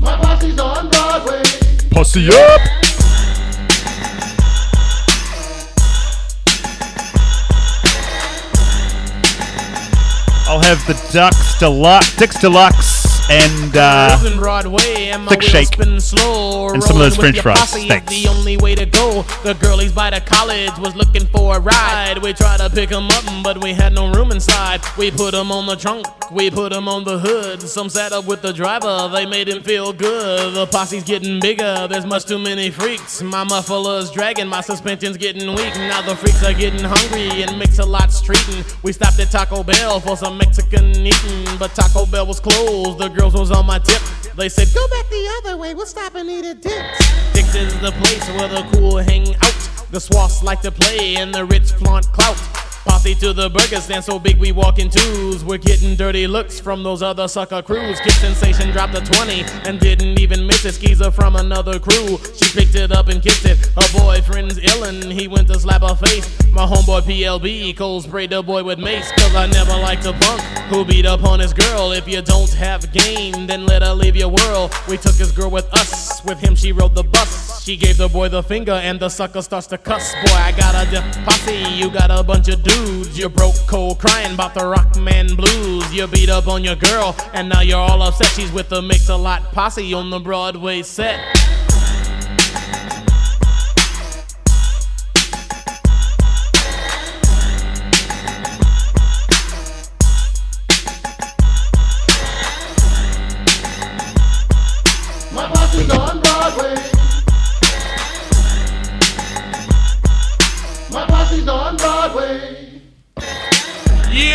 My 0.00 0.16
posse's 0.16 0.58
on 0.58 0.90
Broadway. 0.90 1.42
Posse 1.92 2.28
up! 2.30 2.91
I'll 10.52 10.60
have 10.60 10.86
the 10.86 10.92
Dick's 11.10 11.58
Deluxe, 11.58 12.14
Dick's 12.16 12.38
Deluxe, 12.38 12.91
and 13.32 13.76
uh, 13.76 14.18
Broadway 14.36 15.08
and 15.08 15.26
thick 15.28 15.42
shake. 15.42 15.78
And 15.78 16.82
some 16.82 16.96
of 16.96 17.02
those 17.02 17.16
french 17.16 17.40
fries. 17.40 17.72
Thanks. 17.72 18.12
the 18.12 18.28
only 18.28 18.56
way 18.58 18.74
to 18.74 18.84
go. 18.84 19.22
The 19.42 19.54
girlies 19.54 19.92
by 19.92 20.10
the 20.10 20.20
college 20.20 20.76
was 20.78 20.94
looking 20.94 21.26
for 21.28 21.56
a 21.56 21.60
ride. 21.60 22.18
We 22.22 22.32
tried 22.34 22.58
to 22.58 22.68
pick 22.68 22.92
'em 22.92 23.08
up, 23.10 23.24
but 23.42 23.62
we 23.62 23.72
had 23.72 23.94
no 23.94 24.12
room 24.12 24.32
inside. 24.32 24.80
We 24.98 25.10
put 25.10 25.34
'em 25.34 25.50
on 25.50 25.66
the 25.66 25.76
trunk, 25.76 26.06
we 26.30 26.50
put 26.50 26.72
'em 26.72 26.88
on 26.88 27.04
the 27.04 27.18
hood. 27.18 27.62
Some 27.62 27.88
sat 27.88 28.12
up 28.12 28.26
with 28.26 28.42
the 28.42 28.52
driver, 28.52 29.08
they 29.12 29.24
made 29.26 29.48
him 29.48 29.62
feel 29.62 29.92
good. 29.92 30.54
The 30.54 30.66
posse's 30.66 31.02
getting 31.04 31.40
bigger, 31.40 31.86
there's 31.88 32.06
much 32.06 32.24
too 32.26 32.38
many 32.38 32.70
freaks. 32.70 33.22
My 33.22 33.44
muffler's 33.44 34.10
dragging, 34.10 34.48
my 34.48 34.60
suspension's 34.60 35.16
getting 35.16 35.48
weak. 35.54 35.74
Now 35.76 36.02
the 36.02 36.16
freaks 36.16 36.42
are 36.44 36.52
getting 36.52 36.84
hungry 36.84 37.42
and 37.42 37.58
mix 37.58 37.78
a 37.78 37.84
lot 37.86 38.10
streeting. 38.10 38.64
We 38.82 38.92
stopped 38.92 39.18
at 39.20 39.30
Taco 39.30 39.62
Bell 39.62 40.00
for 40.00 40.16
some 40.16 40.36
Mexican 40.38 40.90
eating, 40.94 41.46
but 41.58 41.74
Taco 41.74 42.04
Bell 42.06 42.26
was 42.26 42.40
closed. 42.40 42.98
The 42.98 43.08
girls 43.22 43.34
was 43.34 43.52
on 43.52 43.64
my 43.66 43.78
tip. 43.78 44.02
They 44.36 44.48
said, 44.48 44.68
Go 44.74 44.88
back 44.88 45.08
the 45.08 45.32
other 45.38 45.56
way, 45.56 45.74
we'll 45.74 45.86
stop 45.86 46.16
and 46.16 46.28
eat 46.28 46.44
at 46.44 46.60
Dick's. 46.60 47.32
Dick's 47.32 47.54
is 47.54 47.72
the 47.80 47.92
place 47.92 48.26
where 48.30 48.48
the 48.48 48.68
cool 48.72 48.96
hang 48.98 49.36
out. 49.36 49.86
The 49.92 50.00
swaths 50.00 50.42
like 50.42 50.60
to 50.62 50.72
play 50.72 51.14
and 51.16 51.32
the 51.32 51.44
rich 51.44 51.70
flaunt 51.72 52.10
clout. 52.10 52.51
Posse 52.84 53.14
to 53.14 53.32
the 53.32 53.48
burger 53.48 53.80
stand 53.80 54.04
so 54.04 54.18
big 54.18 54.38
we 54.38 54.50
walk 54.50 54.78
in 54.78 54.90
twos. 54.90 55.44
We're 55.44 55.58
getting 55.58 55.94
dirty 55.94 56.26
looks 56.26 56.58
from 56.58 56.82
those 56.82 57.00
other 57.00 57.28
sucker 57.28 57.62
crews. 57.62 58.00
Kid 58.00 58.12
Sensation 58.12 58.70
dropped 58.70 58.94
a 58.94 59.00
20 59.00 59.44
and 59.68 59.78
didn't 59.78 60.18
even 60.18 60.46
miss 60.46 60.64
it. 60.64 60.74
Skeezer 60.74 61.12
from 61.12 61.36
another 61.36 61.78
crew. 61.78 62.18
She 62.34 62.50
picked 62.58 62.74
it 62.74 62.90
up 62.90 63.08
and 63.08 63.22
kissed 63.22 63.44
it. 63.44 63.58
Her 63.76 63.98
boyfriend's 63.98 64.58
illin', 64.58 65.12
he 65.12 65.28
went 65.28 65.48
to 65.48 65.60
slap 65.60 65.82
her 65.82 65.94
face. 65.94 66.28
My 66.52 66.66
homeboy 66.66 67.02
PLB, 67.02 67.76
Cole 67.76 68.00
sprayed 68.00 68.30
the 68.30 68.42
boy 68.42 68.64
with 68.64 68.78
mace. 68.78 69.10
Cause 69.12 69.34
I 69.34 69.46
never 69.46 69.72
liked 69.72 70.04
a 70.06 70.12
punk 70.12 70.40
who 70.68 70.84
beat 70.84 71.06
up 71.06 71.22
on 71.22 71.38
his 71.38 71.52
girl. 71.52 71.92
If 71.92 72.08
you 72.08 72.20
don't 72.20 72.52
have 72.54 72.92
game, 72.92 73.46
then 73.46 73.64
let 73.64 73.82
her 73.82 73.94
leave 73.94 74.16
your 74.16 74.28
world. 74.28 74.74
We 74.88 74.96
took 74.96 75.14
his 75.14 75.30
girl 75.30 75.50
with 75.50 75.72
us. 75.72 76.24
With 76.24 76.40
him, 76.40 76.56
she 76.56 76.72
rode 76.72 76.94
the 76.94 77.04
bus. 77.04 77.62
She 77.62 77.76
gave 77.76 77.96
the 77.96 78.08
boy 78.08 78.28
the 78.28 78.42
finger 78.42 78.72
and 78.72 78.98
the 78.98 79.08
sucker 79.08 79.42
starts 79.42 79.68
to 79.68 79.78
cuss. 79.78 80.14
Boy, 80.14 80.32
I 80.34 80.52
got 80.52 80.74
a 80.74 80.90
deaf 80.90 81.24
posse. 81.24 81.62
You 81.74 81.90
got 81.90 82.10
a 82.10 82.24
bunch 82.24 82.48
of 82.48 82.62
dudes. 82.62 82.71
You 83.22 83.28
broke 83.28 83.54
cold 83.66 83.98
crying 83.98 84.34
about 84.34 84.54
the 84.54 84.64
rock 84.64 84.96
man 84.96 85.36
blues. 85.36 85.94
You 85.94 86.06
beat 86.06 86.28
up 86.28 86.48
on 86.48 86.64
your 86.64 86.76
girl 86.76 87.14
and 87.32 87.48
now 87.48 87.60
you're 87.60 87.78
all 87.78 88.02
upset. 88.02 88.28
She's 88.28 88.50
with 88.50 88.68
the 88.68 88.82
mix 88.82 89.08
a 89.08 89.16
lot 89.16 89.52
posse 89.52 89.94
on 89.94 90.10
the 90.10 90.18
Broadway 90.18 90.82
set. 90.82 91.20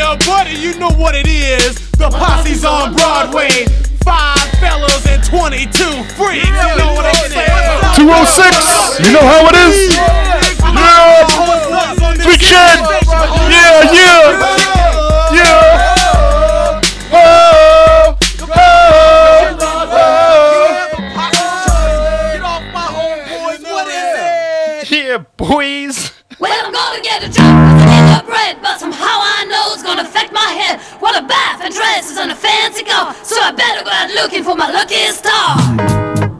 Yeah, 0.07 0.15
buddy, 0.25 0.55
you 0.55 0.71
know 0.79 0.91
what 0.91 1.15
it 1.15 1.27
is. 1.27 1.75
The 1.99 2.09
posse's 2.09 2.63
on 2.63 2.93
Broadway. 2.93 3.65
Five 4.05 4.39
fellas 4.55 5.05
and 5.05 5.21
22 5.21 5.67
freaks. 6.15 6.47
You 6.47 6.53
know 6.79 6.93
what 6.95 7.03
I'm 7.03 7.27
saying? 7.27 8.07
206! 8.07 9.03
You 9.03 9.11
know 9.11 9.19
how 9.19 9.47
it 9.51 9.55
is! 9.67 9.97
Yeah! 10.63 11.27
Sweet 12.23 12.39
Shed! 12.39 12.79
Yeah, 13.51 13.91
yeah! 13.91 14.31
Yeah! 15.35 16.79
Oh! 17.11 18.17
Oh! 18.55 18.77
Yeah, 24.89 25.17
boys! 25.35 26.13
Well, 26.39 26.65
I'm 26.65 26.71
gonna 26.71 27.01
get 27.01 27.23
a 27.23 27.29
job 27.29 27.46
What 31.07 31.23
a 31.23 31.25
bath 31.25 31.61
and 31.63 31.73
dresses 31.73 32.17
and 32.17 32.33
a 32.33 32.35
fancy 32.35 32.83
car, 32.83 33.15
so 33.23 33.39
I 33.39 33.53
better 33.53 33.81
go 33.81 33.91
out 33.91 34.09
looking 34.11 34.43
for 34.43 34.55
my 34.55 34.69
lucky 34.69 35.07
star. 35.13 36.36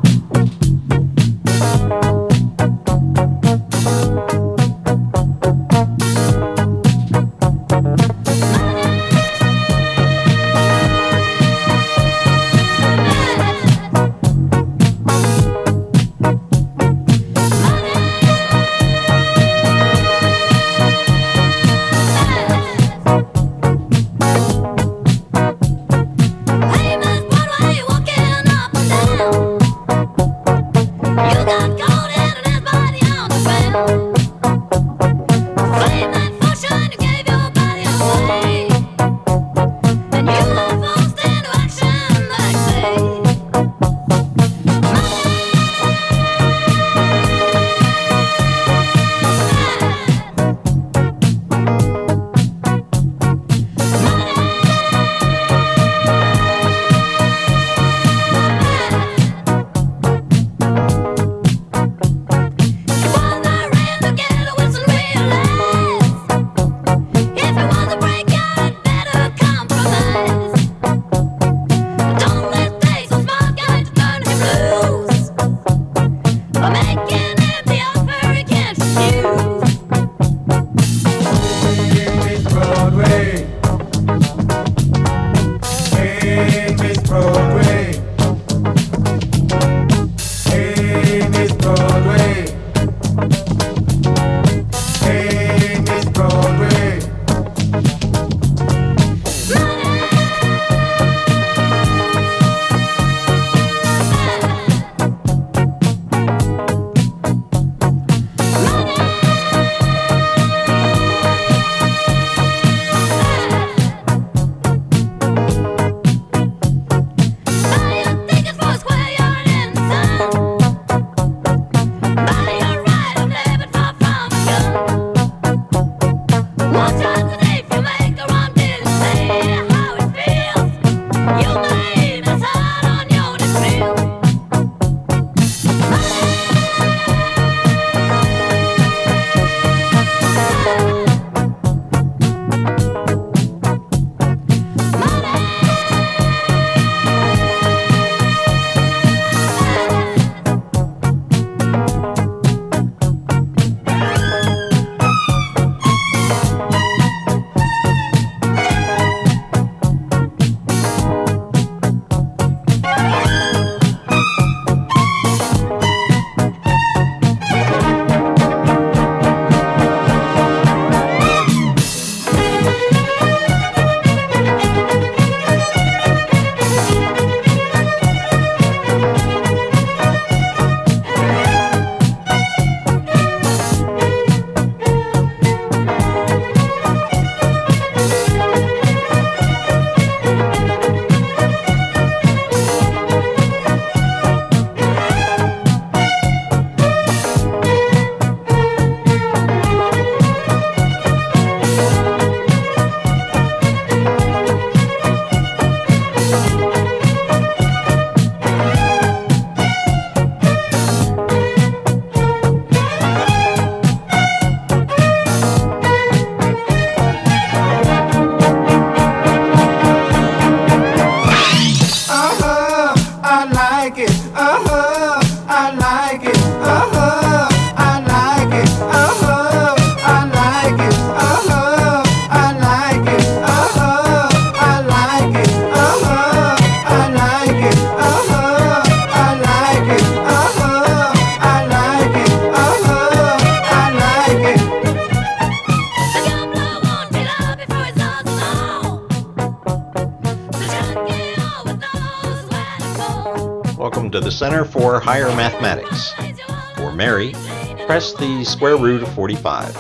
square 258.58 258.76
root 258.76 259.04
of 259.04 259.14
45. 259.14 259.78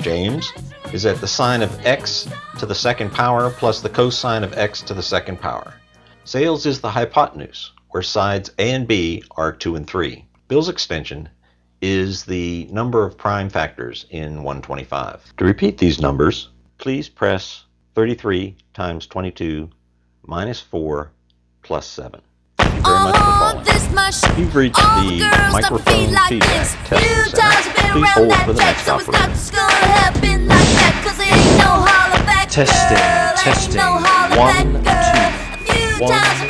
James 0.00 0.52
is 0.92 1.06
at 1.06 1.20
the 1.20 1.28
sine 1.28 1.62
of 1.62 1.86
x 1.86 2.28
to 2.58 2.66
the 2.66 2.74
second 2.74 3.12
power 3.12 3.50
plus 3.50 3.80
the 3.80 3.88
cosine 3.88 4.42
of 4.42 4.52
x 4.58 4.82
to 4.82 4.94
the 4.94 5.02
second 5.02 5.40
power. 5.40 5.74
Sales 6.24 6.66
is 6.66 6.80
the 6.80 6.90
hypotenuse, 6.90 7.70
where 7.90 8.02
sides 8.02 8.50
a 8.58 8.72
and 8.72 8.88
b 8.88 9.22
are 9.36 9.52
2 9.52 9.76
and 9.76 9.86
3. 9.86 10.24
Bill's 10.48 10.68
extension 10.68 11.28
is 11.82 12.24
the 12.24 12.66
number 12.72 13.06
of 13.06 13.16
prime 13.16 13.48
factors 13.48 14.06
in 14.10 14.42
125. 14.42 15.36
To 15.36 15.44
repeat 15.44 15.78
these 15.78 16.00
numbers, 16.00 16.48
please 16.78 17.08
press 17.08 17.62
33 17.94 18.56
times 18.74 19.06
22 19.06 19.70
minus 20.26 20.60
4 20.60 21.12
plus 21.62 21.86
7. 21.86 22.20
Thank 22.58 22.74
you 22.74 22.82
very 22.82 22.98
much 22.98 23.16
for 23.16 23.32
following. 23.32 24.36
You've 24.36 24.56
reached 24.56 24.74
the 24.74 25.50
microphone 25.52 26.08
feedback 26.08 26.30
test 26.40 27.79
happy 27.90 28.20
or 28.20 28.30
for 28.46 28.52
the 28.52 28.60
next 28.60 28.88
offering. 28.88 29.18
Testing, 32.50 32.98
testing, 33.36 33.80
one, 33.80 34.82
two, 34.82 36.04
one, 36.04 36.49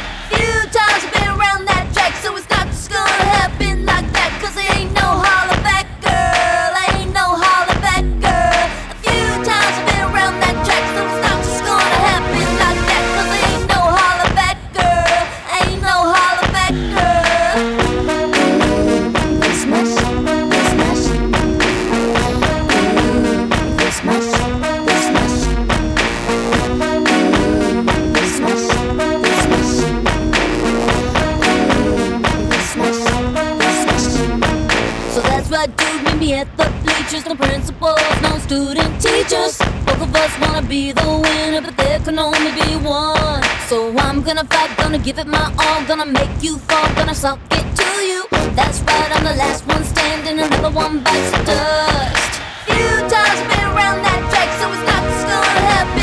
teachers, 37.11 37.27
no 37.27 37.35
principals, 37.35 38.21
no 38.21 38.37
student 38.37 39.01
teachers. 39.01 39.57
Both 39.85 40.01
of 40.01 40.15
us 40.15 40.39
wanna 40.39 40.61
be 40.61 40.93
the 40.93 41.03
winner, 41.03 41.61
but 41.61 41.75
there 41.75 41.99
can 41.99 42.17
only 42.17 42.51
be 42.51 42.77
one. 42.77 43.43
So 43.67 43.91
I'm 43.97 44.21
gonna 44.21 44.45
fight, 44.45 44.77
gonna 44.77 44.97
give 44.97 45.19
it 45.19 45.27
my 45.27 45.51
all, 45.59 45.83
gonna 45.85 46.05
make 46.05 46.31
you 46.41 46.57
fall, 46.59 46.87
gonna 46.95 47.13
suck 47.13 47.39
it 47.51 47.65
to 47.75 47.89
you. 48.09 48.27
That's 48.55 48.79
right, 48.83 49.11
I'm 49.13 49.25
the 49.25 49.35
last 49.35 49.67
one 49.67 49.83
standing, 49.83 50.39
another 50.39 50.71
one 50.71 51.03
bites 51.03 51.31
the 51.31 51.43
dust. 51.51 52.33
Few 52.67 52.95
times 53.13 53.39
been 53.49 53.65
around 53.71 53.99
that 54.07 54.21
track, 54.31 54.49
so 54.59 54.71
it's 54.71 54.85
not 54.89 55.03
just 55.03 55.27
gonna 55.27 55.65
happen. 55.67 56.00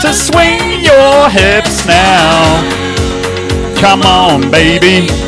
To 0.00 0.12
swing 0.12 0.80
your 0.80 1.30
hips 1.30 1.86
now. 1.86 2.62
Come 3.80 4.02
on, 4.02 4.50
baby. 4.50 5.25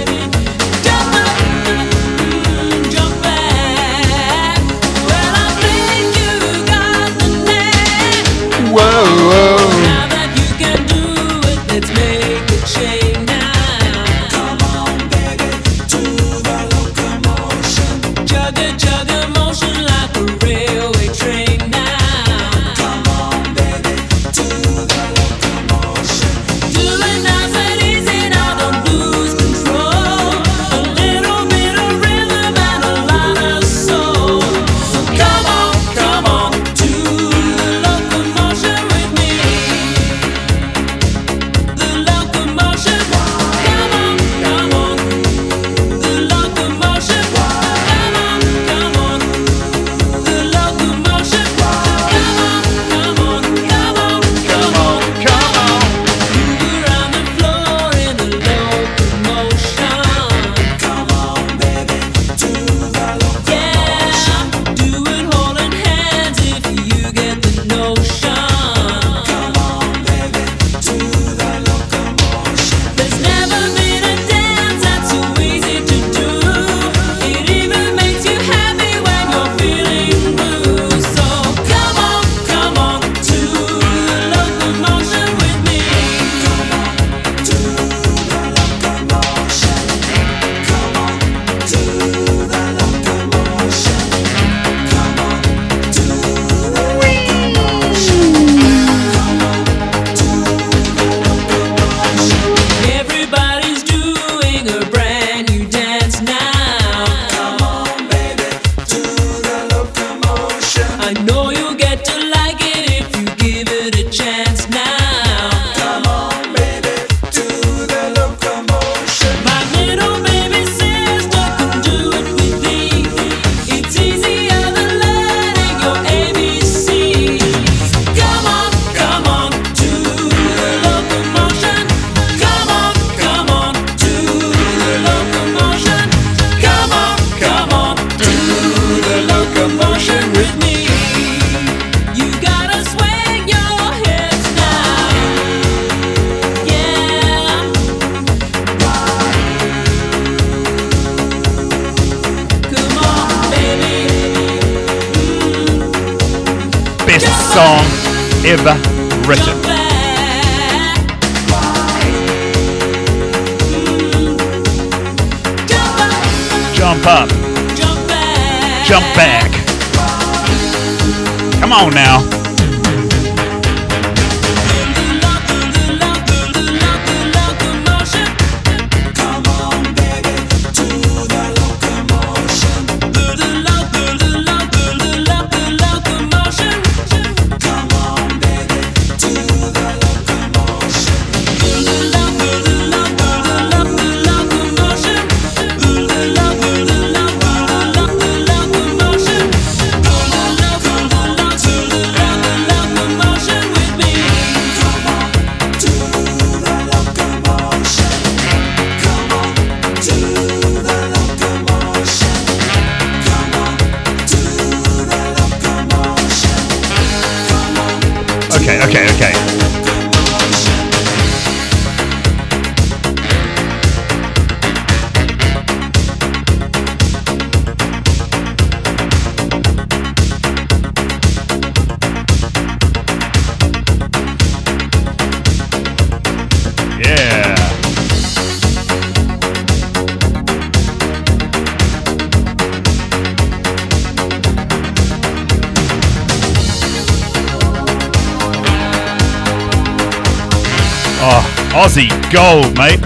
gold, 252.30 252.76
mate. 252.76 253.00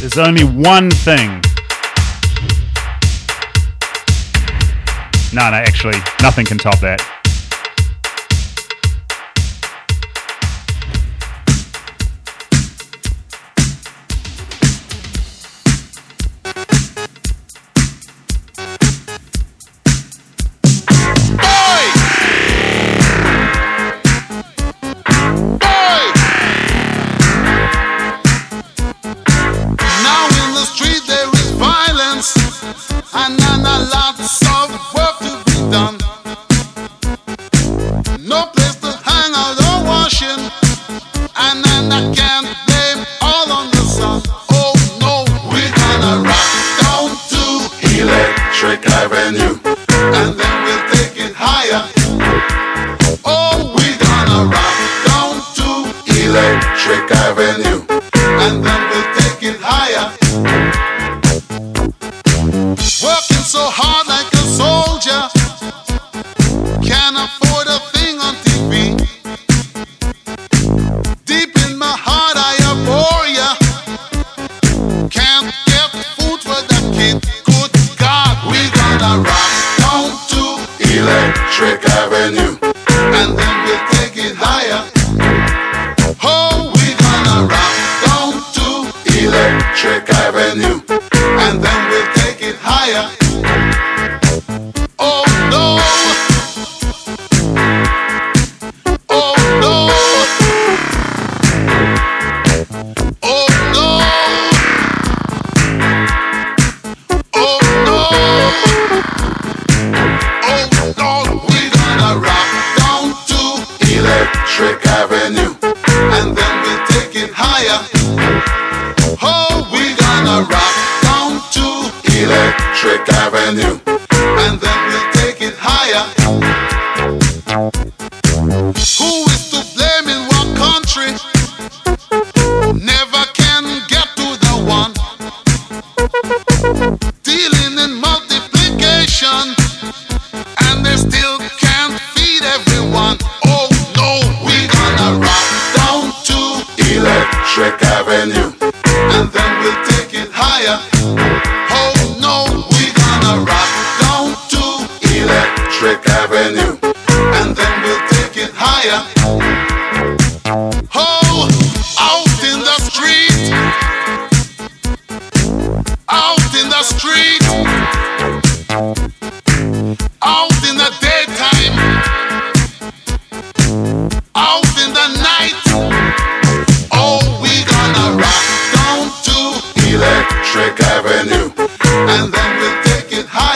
There's 0.00 0.18
only 0.18 0.44
one 0.44 0.90
thing. 0.90 1.42
No, 5.34 5.50
no, 5.50 5.56
actually, 5.56 5.98
nothing 6.22 6.46
can 6.46 6.58
top 6.58 6.78
that. 6.80 7.15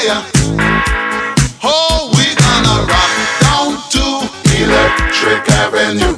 fire. 0.01 0.23
Oh, 1.63 2.11
we 2.17 2.35
gonna 2.35 2.87
rock 2.87 3.13
down 3.41 3.77
to 3.95 4.05
Electric 4.63 5.49
Avenue, 5.51 6.17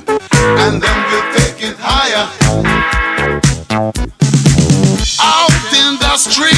and 0.62 0.82
then 0.82 0.98
we'll 1.10 1.32
take 1.34 1.62
it 1.62 1.76
higher. 1.78 2.28
Out 5.20 5.72
in 5.74 5.98
the 5.98 6.16
street. 6.16 6.51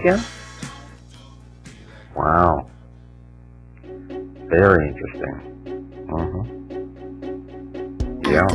ago. 0.00 0.20
Wow. 2.16 2.68
Very 4.48 4.88
interesting. 4.88 5.34
Mm-hmm. 6.08 6.60
Yeah. 8.30 8.46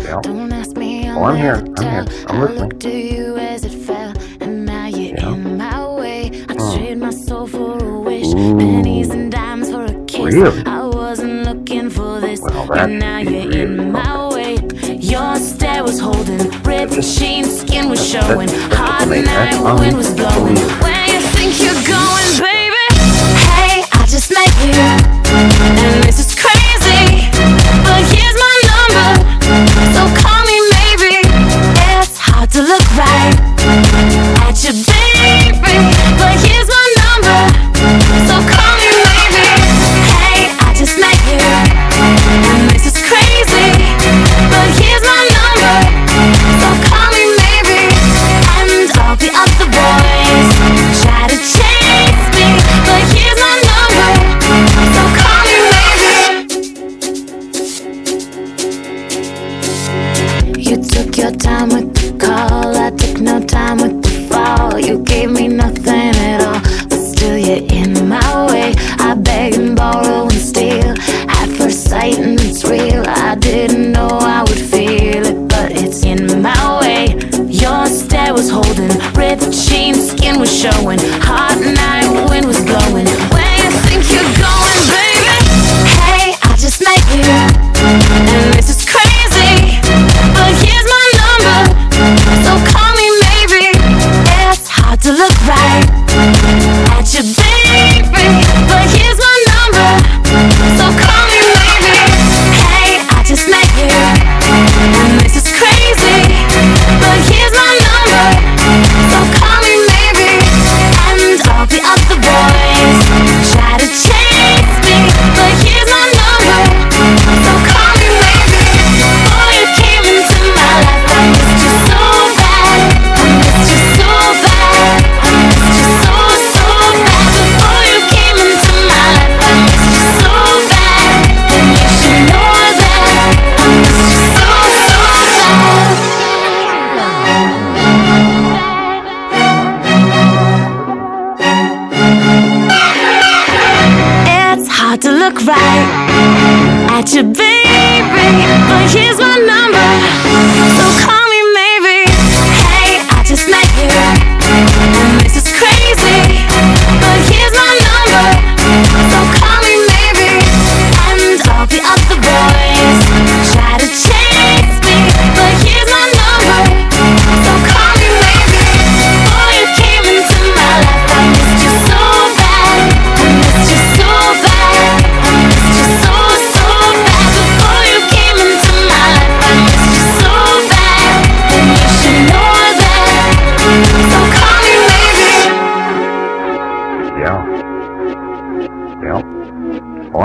Yeah. 0.00 0.20
Oh, 0.24 1.24
I'm 1.24 1.36
here. 1.36 1.54
I'm 1.54 1.82
here. 1.82 2.04
I'm 2.26 2.40
listening. 2.40 2.78
to 2.80 2.90
you 2.90 3.36
as 3.36 3.64
it 3.64 3.72
fell, 3.72 4.12
and 4.40 4.64
now 4.64 4.86
yeah. 4.86 5.14
I 5.20 5.78
oh. 6.58 6.94
my 6.96 7.10
soul 7.10 7.46
for 7.46 7.78
a 7.78 8.00
wish, 8.00 8.32
pennies 8.32 9.10
and 9.10 9.30
dimes 9.30 9.70
for 9.70 9.84
a. 9.84 10.00
Really? 10.20 10.62
I 10.66 10.84
wasn't 10.84 11.44
looking 11.44 11.88
for 11.90 12.20
this, 12.20 12.40
well, 12.40 12.72
and 12.72 12.98
now 12.98 13.18
you're 13.18 13.50
in 13.52 13.92
my 13.92 14.28
way. 14.28 14.58
Your 14.98 15.36
stare 15.36 15.82
was 15.82 15.98
holding, 16.00 16.50
ripped 16.62 17.00
jeans, 17.00 17.60
skin 17.60 17.88
was 17.88 18.04
showing. 18.06 18.48
That's 19.24 19.56
unbelievable. 19.58 20.69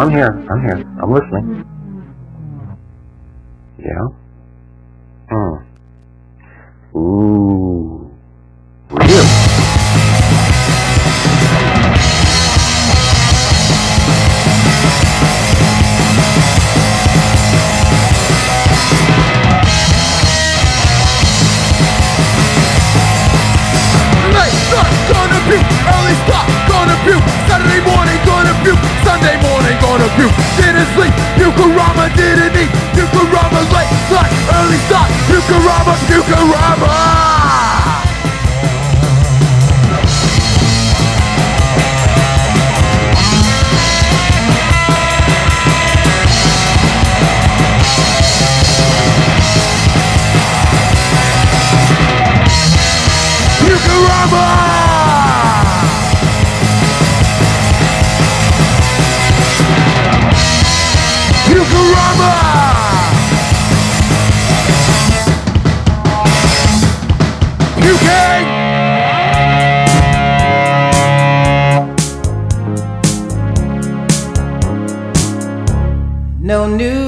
I'm 0.05 0.11
here. 0.11 0.45
I'm 0.51 0.61
here. 0.61 0.77
I'm 1.01 1.11
listening. 1.11 1.65
Yeah? 3.79 4.07
Hmm. 5.31 5.55
Ooh. 6.95 8.11
We're 8.91 9.07
here. 9.07 9.23
Gonna 25.05 25.39
puke, 25.45 25.69
early 25.85 26.15
stop, 26.25 26.45
gonna 26.67 26.97
puke, 27.05 27.25
Saturday 27.47 27.81
morning, 27.85 28.17
gonna 28.25 28.53
puke, 28.63 28.81
running 29.65 29.83
on 29.85 29.99
Didn't 30.57 30.87
sleep. 30.95 31.13
Pukarama 31.37 32.15
didn't 32.15 32.55
eat 32.55 32.69
Pukarama 32.93 33.61
late 33.73 33.91
night, 34.11 34.31
early 34.53 34.77
start 34.85 35.09
Pukarama, 35.27 35.95
pukarama. 36.07 37.35
Pukarama. 53.59 54.94
new 76.67 77.04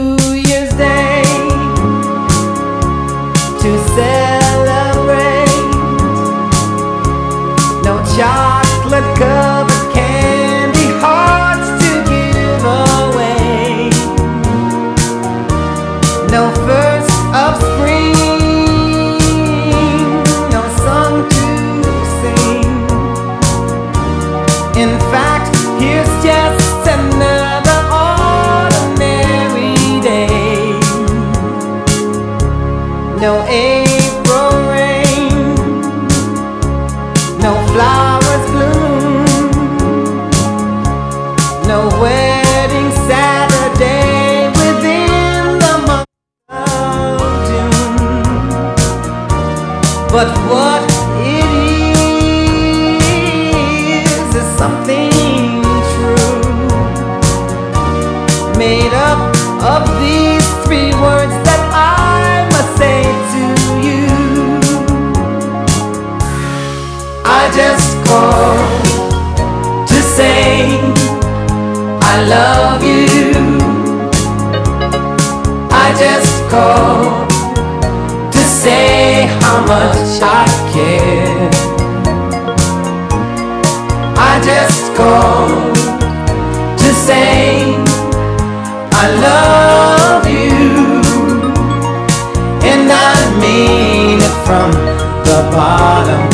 bottom 95.52 96.26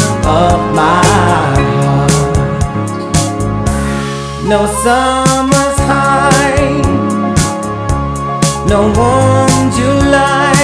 of 0.42 0.58
my 0.80 1.04
heart. 1.82 2.12
No 4.46 4.66
summer's 4.84 5.80
high, 5.90 6.82
no 8.68 8.80
warm 9.00 9.64
July, 9.78 10.64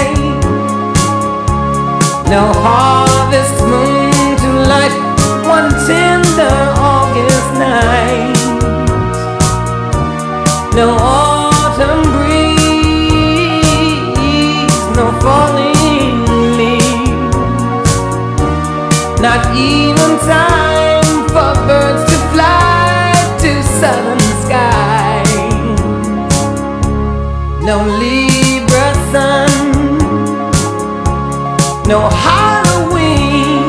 no 2.29 2.43
harvest 2.65 3.57
moon 3.71 4.37
to 4.43 4.49
light 4.71 4.95
one 5.47 5.69
tender 5.87 6.55
August 6.77 7.51
night. 7.53 8.39
No. 10.75 11.28
even 19.55 20.11
time 20.27 21.27
for 21.33 21.53
birds 21.67 22.03
to 22.11 22.17
fly 22.33 23.13
to 23.39 23.63
southern. 23.79 24.19
No 27.69 27.85
Libra 27.99 28.95
sun, 29.11 29.51
no 31.87 32.09
Halloween, 32.09 33.67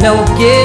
no 0.00 0.24
gift. 0.36 0.61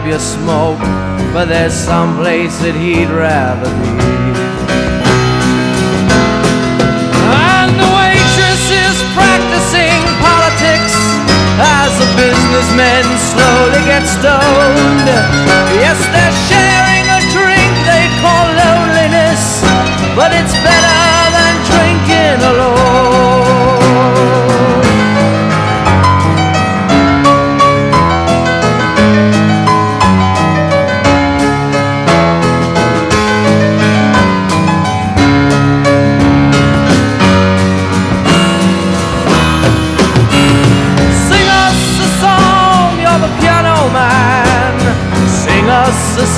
Up 0.00 0.06
your 0.06 0.18
smoke. 0.18 0.80
But 1.32 1.46
there's 1.46 1.74
some 1.74 2.16
place 2.16 2.56
that 2.64 2.74
he'd 2.74 3.12
rather 3.12 3.68
be. 3.68 3.90
And 7.28 7.70
the 7.76 7.90
waitress 8.00 8.64
is 8.72 8.96
practicing 9.12 10.00
politics 10.24 10.96
as 11.60 11.92
the 12.00 12.08
businessmen 12.16 13.04
slowly 13.30 13.82
get 13.84 14.04
stoned. 14.08 15.08
Yes, 15.78 16.00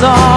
song 0.02 0.31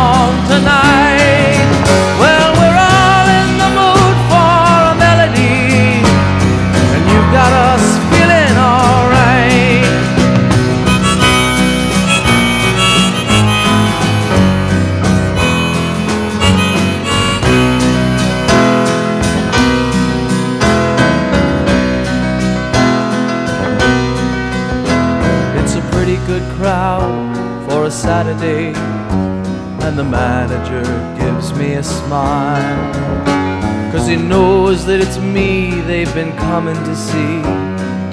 coming 36.55 36.83
to 36.85 36.95
see, 36.95 37.41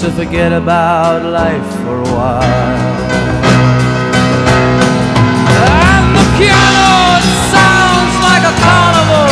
to 0.02 0.10
forget 0.16 0.52
about 0.52 1.22
life 1.22 1.68
for 1.82 1.96
a 2.00 2.08
while. 2.16 2.42
And 5.78 6.06
the 6.18 6.26
piano 6.38 7.22
sounds 7.54 8.14
like 8.26 8.42
a 8.42 8.54
carnival, 8.66 9.30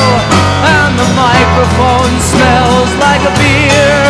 and 0.78 0.92
the 1.02 1.08
microphone 1.26 2.14
smells 2.32 2.90
like 3.02 3.22
a 3.26 3.34
beer. 3.40 4.09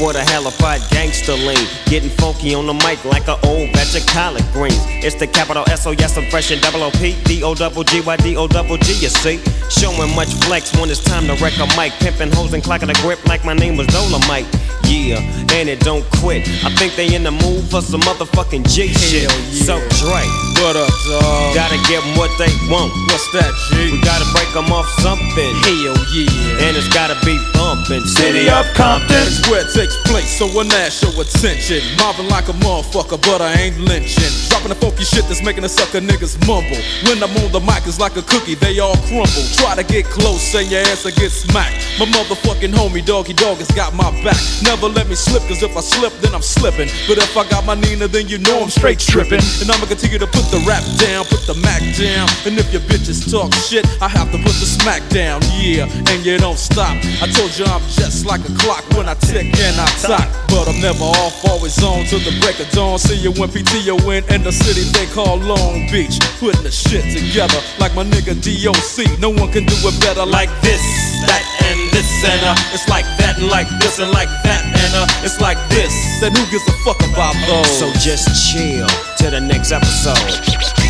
What 0.00 0.16
a 0.16 0.22
halified 0.22 0.80
gangster 0.90 1.34
lean. 1.34 1.66
Getting 1.86 2.10
funky 2.10 2.54
on 2.54 2.66
the 2.66 2.74
mic 2.74 3.04
like 3.04 3.28
an 3.28 3.38
old 3.44 3.72
batch 3.72 3.94
of 3.96 4.06
collard 4.06 4.44
greens. 4.52 4.80
It's 5.04 5.16
the 5.16 5.26
capital 5.26 5.64
S 5.68 5.86
O 5.86 5.90
yes, 5.92 6.16
I'm 6.16 6.28
fresh 6.30 6.50
and 6.50 6.60
double 6.60 6.82
O 6.82 6.90
P 6.92 7.16
D 7.24 7.42
O 7.42 7.54
double 7.54 7.84
G 7.84 8.00
Y 8.00 8.16
D 8.16 8.36
O 8.36 8.46
double 8.46 8.76
G. 8.78 8.92
You 8.92 9.08
see, 9.08 9.38
showing 9.70 10.14
much 10.14 10.32
flex 10.44 10.72
when 10.78 10.90
it's 10.90 11.02
time 11.02 11.26
to 11.26 11.34
wreck 11.42 11.56
a 11.58 11.66
mic. 11.76 11.92
Pimping 12.00 12.32
hoes 12.32 12.52
and 12.52 12.62
clocking 12.62 12.90
a 12.90 13.02
grip 13.02 13.24
like 13.26 13.44
my 13.44 13.54
name 13.54 13.76
was 13.76 13.86
Dolomite. 13.88 14.46
Yeah, 14.84 15.20
and 15.54 15.68
it 15.68 15.80
don't 15.80 16.04
quit. 16.20 16.46
I 16.64 16.74
think 16.76 16.94
they 16.96 17.14
in 17.14 17.22
the 17.22 17.30
mood 17.30 17.64
for 17.70 17.80
some 17.80 18.00
motherfucking 18.02 18.68
G 18.68 18.88
shit. 18.88 19.30
So 19.52 19.80
Dre, 20.02 20.26
what 20.58 20.74
up, 20.74 20.90
dog? 21.06 21.54
Gotta 21.54 21.78
give 21.86 22.02
'em 22.02 22.16
what 22.16 22.30
they 22.36 22.50
want. 22.66 22.90
What's 23.06 23.30
that, 23.38 23.54
G? 23.70 23.92
We 23.92 23.98
gotta 23.98 24.24
break 24.34 24.50
'em 24.56 24.72
off 24.72 24.88
something. 25.00 25.54
Hell 25.62 25.94
yeah. 26.10 26.66
And 26.66 26.76
it's 26.76 26.88
gotta 26.88 27.14
be 27.24 27.38
bumpin'. 27.54 28.04
City 28.08 28.50
of 28.50 28.66
Compton. 28.74 29.22
It's 29.22 29.48
where 29.48 29.60
it 29.60 29.72
takes 29.72 29.94
place, 30.10 30.36
so 30.36 30.48
when 30.48 30.66
that 30.74 30.92
show 30.92 31.12
attention. 31.20 31.82
Mobbing 31.98 32.28
like 32.28 32.48
a 32.48 32.52
motherfucker, 32.52 33.20
but 33.22 33.40
I 33.40 33.52
ain't 33.54 33.78
lynching. 33.78 34.32
Dropping 34.48 34.70
the 34.70 34.74
funky 34.74 35.04
shit 35.04 35.28
that's 35.28 35.40
making 35.40 35.62
the 35.62 35.68
sucker 35.68 36.00
niggas 36.00 36.34
mumble. 36.48 36.82
When 37.06 37.22
I'm 37.22 37.36
on 37.38 37.52
the 37.52 37.60
mic, 37.60 37.86
it's 37.86 38.00
like 38.00 38.16
a 38.16 38.22
cookie, 38.22 38.56
they 38.56 38.80
all 38.80 38.96
crumble. 39.06 39.44
Try 39.56 39.76
to 39.76 39.84
get 39.84 40.10
close, 40.10 40.52
and 40.54 40.68
your 40.68 40.82
ass 40.90 41.04
will 41.04 41.12
get 41.12 41.30
smacked. 41.30 41.78
My 42.00 42.06
motherfucking 42.06 42.74
homie, 42.74 43.06
Doggy 43.06 43.34
Dog, 43.34 43.58
has 43.58 43.70
got 43.70 43.94
my 43.94 44.10
back. 44.24 44.40
Never 44.62 44.88
let 44.88 45.08
me 45.08 45.14
slip, 45.14 45.46
cause 45.46 45.62
if 45.62 45.76
I 45.76 45.80
slip, 45.80 46.12
then 46.22 46.34
I'm 46.34 46.42
slipping. 46.42 46.90
But 47.06 47.18
if 47.18 47.36
I 47.36 47.44
got 47.44 47.64
my 47.64 47.74
Nina, 47.74 48.08
then 48.08 48.26
you 48.26 48.38
know 48.38 48.62
I'm 48.62 48.70
straight 48.70 48.98
tripping. 48.98 49.42
And 49.60 49.70
I'ma 49.70 49.86
continue 49.92 50.16
to 50.16 50.26
put 50.32 50.48
the 50.48 50.56
rap 50.64 50.80
down, 50.96 51.20
put 51.28 51.44
the 51.44 51.52
Mac 51.60 51.84
down. 52.00 52.24
And 52.48 52.56
if 52.56 52.72
your 52.72 52.80
bitches 52.88 53.28
talk 53.28 53.52
shit, 53.68 53.84
I 54.00 54.08
have 54.08 54.32
to 54.32 54.38
put 54.40 54.56
the 54.56 54.64
smack 54.64 55.04
down, 55.12 55.44
yeah. 55.52 55.84
And 56.08 56.24
you 56.24 56.40
don't 56.40 56.56
stop. 56.56 56.96
I 57.20 57.28
told 57.28 57.52
you 57.60 57.68
I'm 57.68 57.84
just 57.92 58.24
like 58.24 58.40
a 58.40 58.52
clock 58.56 58.80
when 58.96 59.04
I 59.04 59.12
tick 59.20 59.52
and 59.52 59.76
I 59.76 59.84
talk. 60.00 60.24
But 60.48 60.64
I'm 60.64 60.80
never 60.80 61.04
off, 61.04 61.44
always 61.44 61.76
on 61.84 62.08
till 62.08 62.24
the 62.24 62.32
break 62.40 62.56
of 62.56 62.72
dawn. 62.72 62.96
See 62.96 63.20
you 63.20 63.36
when 63.36 63.52
PTO 63.52 64.00
in 64.16 64.24
in 64.32 64.40
the 64.40 64.52
city 64.52 64.80
they 64.96 65.04
call 65.12 65.36
Long 65.36 65.84
Beach. 65.92 66.16
Putting 66.40 66.64
the 66.64 66.72
shit 66.72 67.04
together 67.12 67.60
like 67.76 67.92
my 67.92 68.04
nigga 68.04 68.32
DOC. 68.32 69.20
No 69.20 69.28
one 69.28 69.52
can 69.52 69.68
do 69.68 69.76
it 69.76 69.96
better 70.00 70.24
like 70.24 70.48
this, 70.64 70.80
that, 71.28 71.44
and 71.68 71.78
this, 71.92 72.08
and 72.24 72.40
uh. 72.48 72.56
It's 72.72 72.88
like 72.88 73.04
that, 73.20 73.36
and 73.36 73.52
like 73.52 73.68
this, 73.76 74.00
and 74.00 74.08
like 74.08 74.32
that, 74.48 74.64
and 74.64 74.92
uh. 74.96 75.04
It's 75.20 75.36
like 75.36 75.60
this, 75.68 75.92
and 76.24 76.32
who 76.32 76.44
gives 76.48 76.64
a 76.64 76.76
fuck 76.80 76.96
about 77.12 77.36
those? 77.44 77.68
So 77.76 77.92
just 78.00 78.32
chill 78.48 78.88
to 79.20 79.28
the 79.28 79.40
next 79.40 79.68
episode 79.68 79.81
episode. 79.82 80.81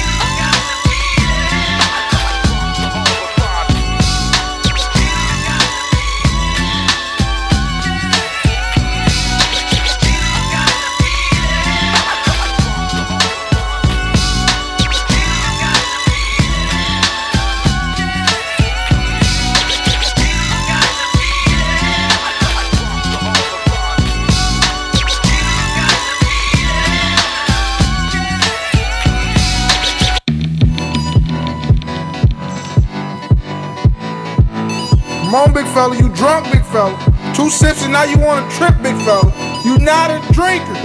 Come 35.32 35.48
on, 35.48 35.54
big 35.54 35.64
fella, 35.72 35.96
you 35.96 36.10
drunk, 36.10 36.52
big 36.52 36.62
fella. 36.66 36.92
Two 37.34 37.48
sips 37.48 37.82
and 37.84 37.92
now 37.94 38.04
you 38.04 38.18
want 38.18 38.44
to 38.44 38.56
trip, 38.58 38.76
big 38.82 38.94
fella. 39.00 39.32
You 39.64 39.78
not 39.78 40.10
a 40.12 40.20
drinker. 40.30 40.76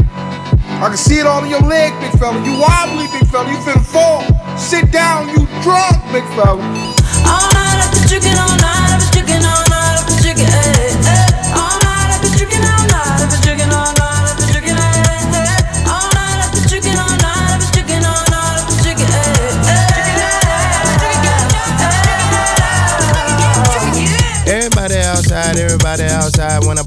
I 0.79 0.87
can 0.87 0.95
see 0.95 1.19
it 1.19 1.27
all 1.27 1.43
in 1.43 1.49
your 1.49 1.59
leg, 1.59 1.91
big 1.99 2.17
fella. 2.17 2.39
You 2.47 2.55
wobbly, 2.55 3.11
big 3.11 3.27
fella. 3.27 3.51
You 3.51 3.57
finna 3.57 3.83
fall. 3.83 4.23
Sit 4.55 4.89
down, 4.89 5.27
you 5.35 5.43
drunk, 5.59 5.99
big 6.15 6.23
fella. 6.39 6.63
All 7.27 7.51
night 7.51 7.91
been 7.91 8.07
drinking 8.07 8.39
all 8.39 8.55
night, 8.55 8.76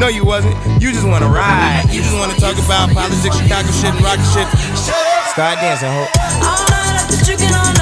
No, 0.00 0.08
you 0.08 0.24
wasn't. 0.24 0.56
You 0.80 0.92
just 0.92 1.06
wanna 1.06 1.28
ride. 1.28 1.84
You 1.92 2.00
just 2.00 2.16
wanna 2.16 2.32
talk 2.40 2.56
about 2.56 2.88
politics, 2.88 3.36
Chicago 3.36 3.68
shit, 3.70 3.92
and 3.92 4.00
rocket 4.00 4.24
shit. 4.32 4.48
Start 5.28 5.60
dancing, 5.60 5.92
ho. 5.92 6.08
All 6.40 6.64
night 6.72 7.04
I've 7.04 7.22
drinking 7.26 7.54
all 7.54 7.79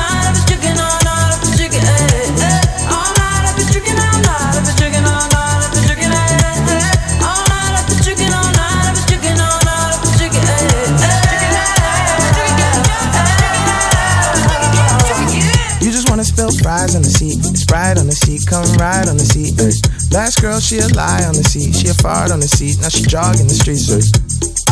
fries 16.62 16.94
on 16.94 17.02
the 17.02 17.10
seat. 17.10 17.38
Sprite 17.56 17.98
on 17.98 18.06
the 18.06 18.14
seat, 18.16 18.46
come 18.46 18.66
ride 18.76 19.08
on 19.08 19.16
the 19.16 19.24
seat. 19.24 19.54
ay. 19.60 19.72
Last 20.10 20.40
girl, 20.40 20.60
she 20.60 20.78
a 20.78 20.88
lie 20.94 21.24
on 21.24 21.34
the 21.34 21.44
seat. 21.44 21.74
She 21.74 21.88
a 21.88 21.94
fart 21.94 22.30
on 22.30 22.40
the 22.40 22.48
seat. 22.48 22.80
Now 22.80 22.88
she 22.88 23.02
jogging 23.02 23.46
the 23.46 23.54
streets. 23.54 23.88
ay. 23.90 24.02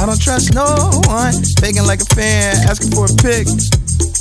I 0.02 0.06
don't 0.06 0.20
trust 0.20 0.52
no 0.54 0.66
one. 1.08 1.34
Faking 1.60 1.86
like 1.86 2.02
a 2.02 2.10
fan, 2.14 2.56
asking 2.68 2.92
for 2.92 3.06
a 3.06 3.14
pic. 3.22 3.48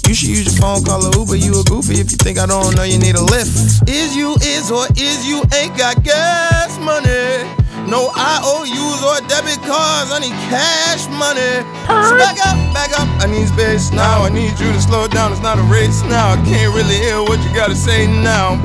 You 0.07 0.13
should 0.13 0.29
use 0.29 0.45
your 0.45 0.55
phone, 0.61 0.85
call 0.85 1.03
a 1.03 1.11
Uber. 1.17 1.35
You 1.35 1.59
a 1.59 1.63
goofy 1.63 1.99
if 1.99 2.11
you 2.11 2.17
think 2.17 2.37
I 2.37 2.45
don't 2.45 2.75
know 2.75 2.83
you 2.83 2.99
need 2.99 3.15
a 3.15 3.23
lift. 3.23 3.83
Is 3.89 4.15
you 4.15 4.35
is 4.41 4.71
or 4.71 4.85
is 4.95 5.25
you 5.27 5.41
ain't 5.53 5.75
got 5.77 6.03
gas 6.03 6.77
money? 6.79 7.64
No 7.87 8.11
IOUs 8.15 9.03
or 9.03 9.19
debit 9.27 9.61
cards, 9.61 10.11
I 10.11 10.19
need 10.19 10.35
cash 10.49 11.07
money. 11.09 11.61
So 11.85 12.17
back 12.17 12.39
up, 12.47 12.57
back 12.73 12.91
up, 12.99 13.07
I 13.21 13.27
need 13.27 13.47
space 13.47 13.91
now. 13.91 14.23
I 14.23 14.29
need 14.29 14.57
you 14.59 14.71
to 14.71 14.81
slow 14.81 15.07
down, 15.07 15.31
it's 15.31 15.41
not 15.41 15.59
a 15.59 15.63
race 15.63 16.01
now. 16.03 16.31
I 16.31 16.37
can't 16.45 16.73
really 16.73 16.95
hear 16.95 17.21
what 17.21 17.39
you 17.43 17.53
gotta 17.53 17.75
say 17.75 18.07
now. 18.07 18.57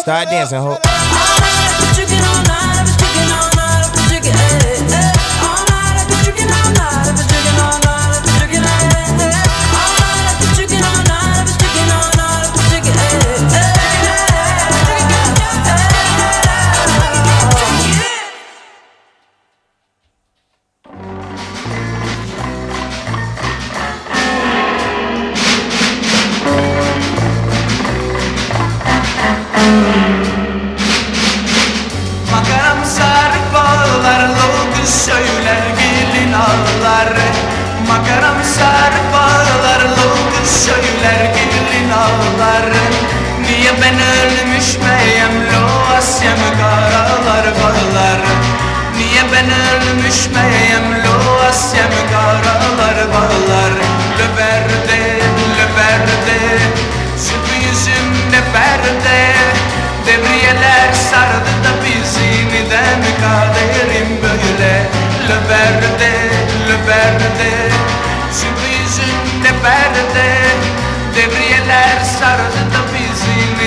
Start 0.00 0.28
dancing, 0.28 0.58
ho. 0.58 0.78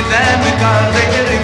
Bizden 0.09 0.41
take 0.93 1.33
it. 1.33 1.38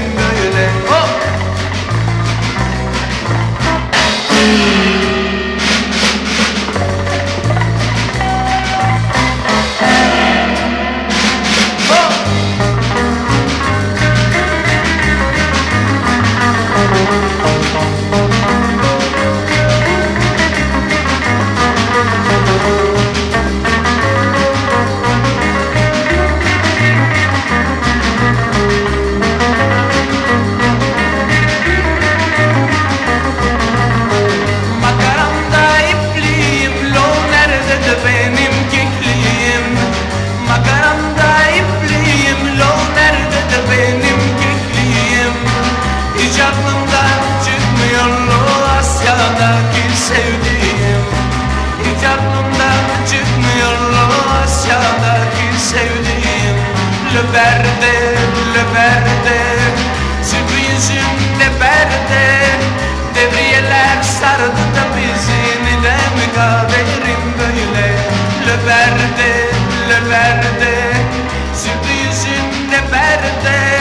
derde 73.26 73.80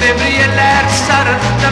Devriyeler 0.00 0.88
sarıttı 0.88 1.68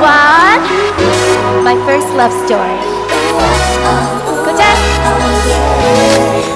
one. 0.00 0.60
My 1.62 1.76
first 1.86 2.08
love 2.16 2.32
story. 2.44 2.78
Go, 4.44 4.56
Jack. 4.56 6.49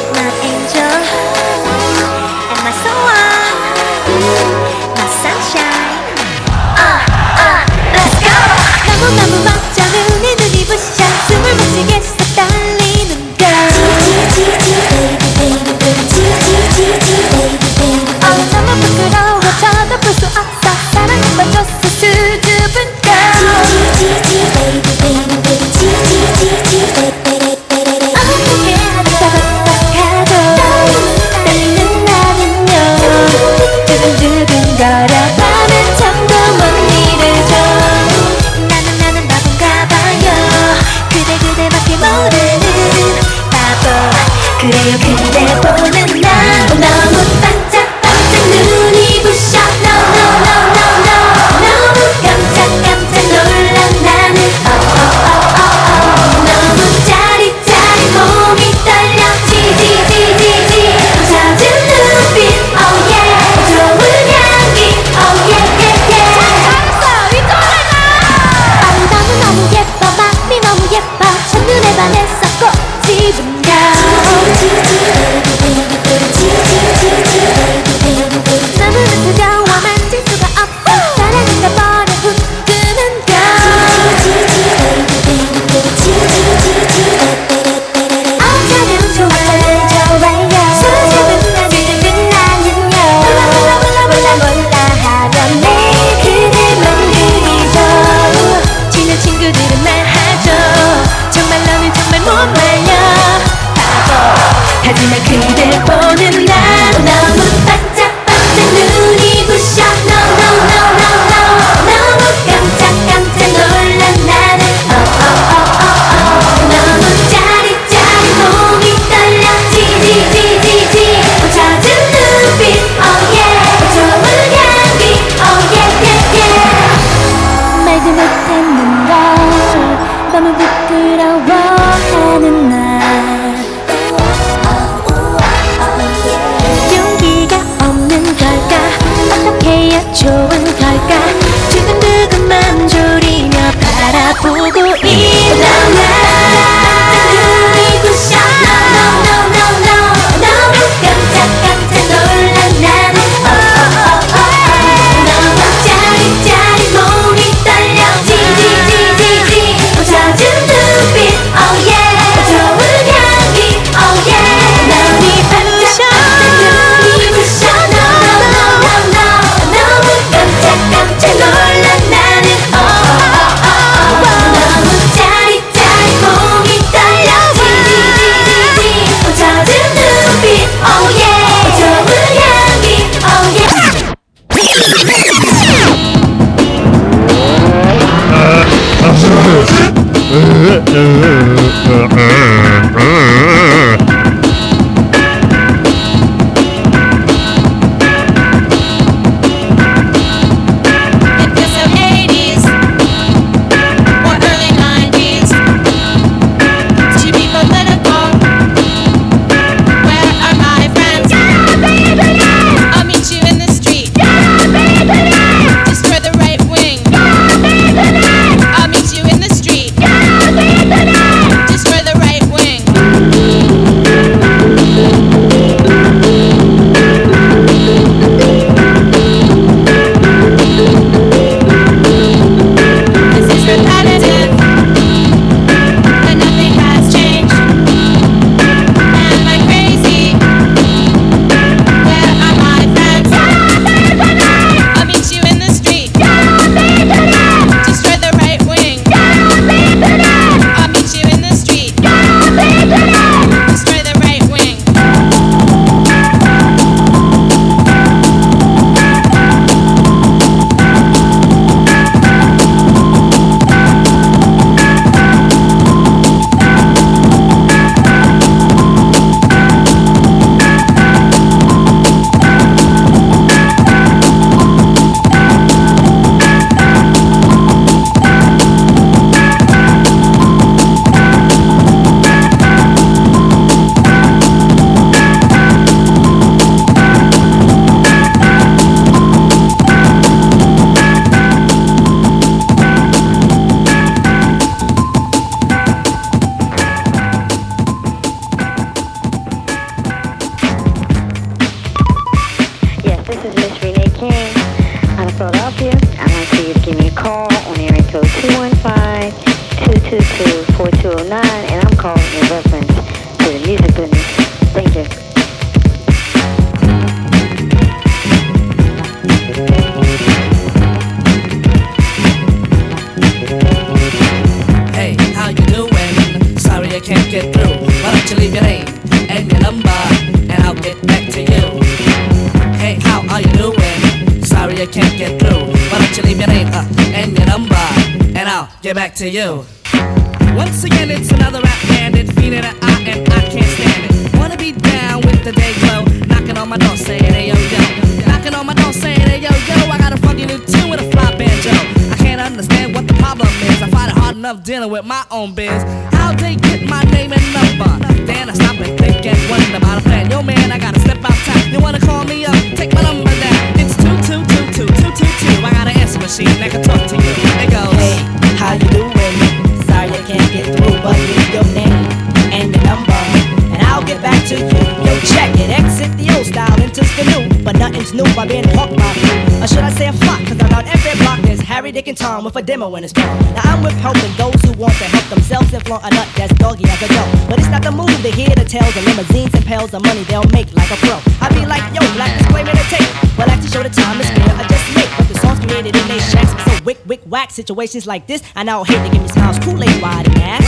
Enters 376.96 377.16
the 377.16 377.24
new, 377.26 377.64
but 377.64 377.76
nothing's 377.76 378.14
new 378.14 378.24
by 378.34 378.46
being 378.46 378.64
hawked 378.68 378.96
by 378.96 379.12
few. 379.14 379.62
Or 379.62 379.66
should 379.66 379.82
I 379.82 379.90
say 379.90 380.06
a 380.06 380.12
flock? 380.12 380.38
Cause 380.46 380.58
around 380.60 380.86
every 380.86 381.18
block 381.18 381.40
there's 381.40 381.60
Harry, 381.60 381.90
Dick, 381.90 382.06
and 382.06 382.16
Tom 382.16 382.44
with 382.44 382.56
a 382.56 382.62
demo 382.62 382.94
in 382.94 383.02
his 383.02 383.12
palm. 383.12 383.38
Now 383.54 383.62
I'm 383.64 383.82
with 383.82 383.94
helping 383.94 384.32
those 384.36 384.54
who 384.62 384.72
want 384.78 384.94
to 384.94 385.04
help 385.04 385.26
themselves 385.28 385.72
and 385.74 385.84
flaunt 385.84 386.04
a 386.04 386.10
nut 386.10 386.28
that's 386.36 386.54
doggy 386.54 386.84
as 386.88 387.02
a 387.02 387.08
dough. 387.08 387.46
But 387.48 387.58
it's 387.58 387.68
not 387.68 387.82
the 387.82 387.90
move 387.90 388.14
to 388.22 388.30
hear 388.30 388.54
the 388.54 388.64
tales 388.64 388.94
of 388.96 389.04
limousines 389.04 389.54
and 389.54 389.64
pails 389.66 389.92
of 389.94 390.02
money 390.02 390.22
they'll 390.24 390.48
make 390.50 390.72
like 390.74 390.90
a 390.90 390.96
pro. 390.96 391.18
I 391.40 391.48
be 391.50 391.66
like, 391.66 391.82
yo, 391.94 392.00
black 392.14 392.38
disclaimer 392.38 392.70
to 392.70 392.86
tape. 392.86 393.38
Well, 393.38 393.48
like 393.48 393.62
to 393.62 393.68
show 393.68 393.82
the 393.82 393.90
time 393.90 394.20
is 394.20 394.30
fair, 394.30 394.54
I 394.54 394.66
just 394.68 394.86
make. 394.94 395.23
The 395.64 395.78
in 395.78 395.84
they 396.08 396.18
shacks 396.18 396.52
so 396.64 396.84
wick, 396.84 396.98
wick, 397.06 397.22
whack. 397.24 397.50
Situations 397.50 398.06
like 398.06 398.26
this, 398.26 398.42
I 398.54 398.64
now 398.64 398.84
hate 398.84 399.02
to 399.02 399.08
give 399.10 399.22
me 399.22 399.28
smiles, 399.28 399.58
Kool-Aid 399.60 400.02
wide 400.02 400.28
and 400.28 400.38
ass. 400.38 400.62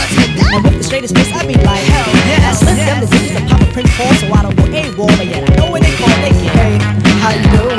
And 0.52 0.64
with 0.64 0.78
the 0.78 0.84
straightest 0.84 1.14
face, 1.14 1.30
I 1.32 1.46
be 1.46 1.52
like, 1.52 1.84
hell 1.84 2.08
yes. 2.26 2.60
Slip 2.60 2.76
them 2.76 3.00
the 3.00 3.06
ziggies 3.06 3.36
and 3.36 3.48
pop 3.48 3.60
a 3.60 3.66
Prince 3.72 3.94
Paul, 3.96 4.14
so 4.14 4.32
I 4.32 4.42
don't 4.42 4.56
go 4.56 4.64
A-wall, 4.64 5.12
but 5.18 5.26
yet 5.26 5.44
I 5.50 5.56
know 5.56 5.70
when 5.70 5.82
they 5.82 5.94
call, 5.96 6.08
they 6.24 6.32
get. 6.32 6.56
Hey, 6.56 6.78
how 7.20 7.30
you 7.36 7.44
doing? 7.52 7.78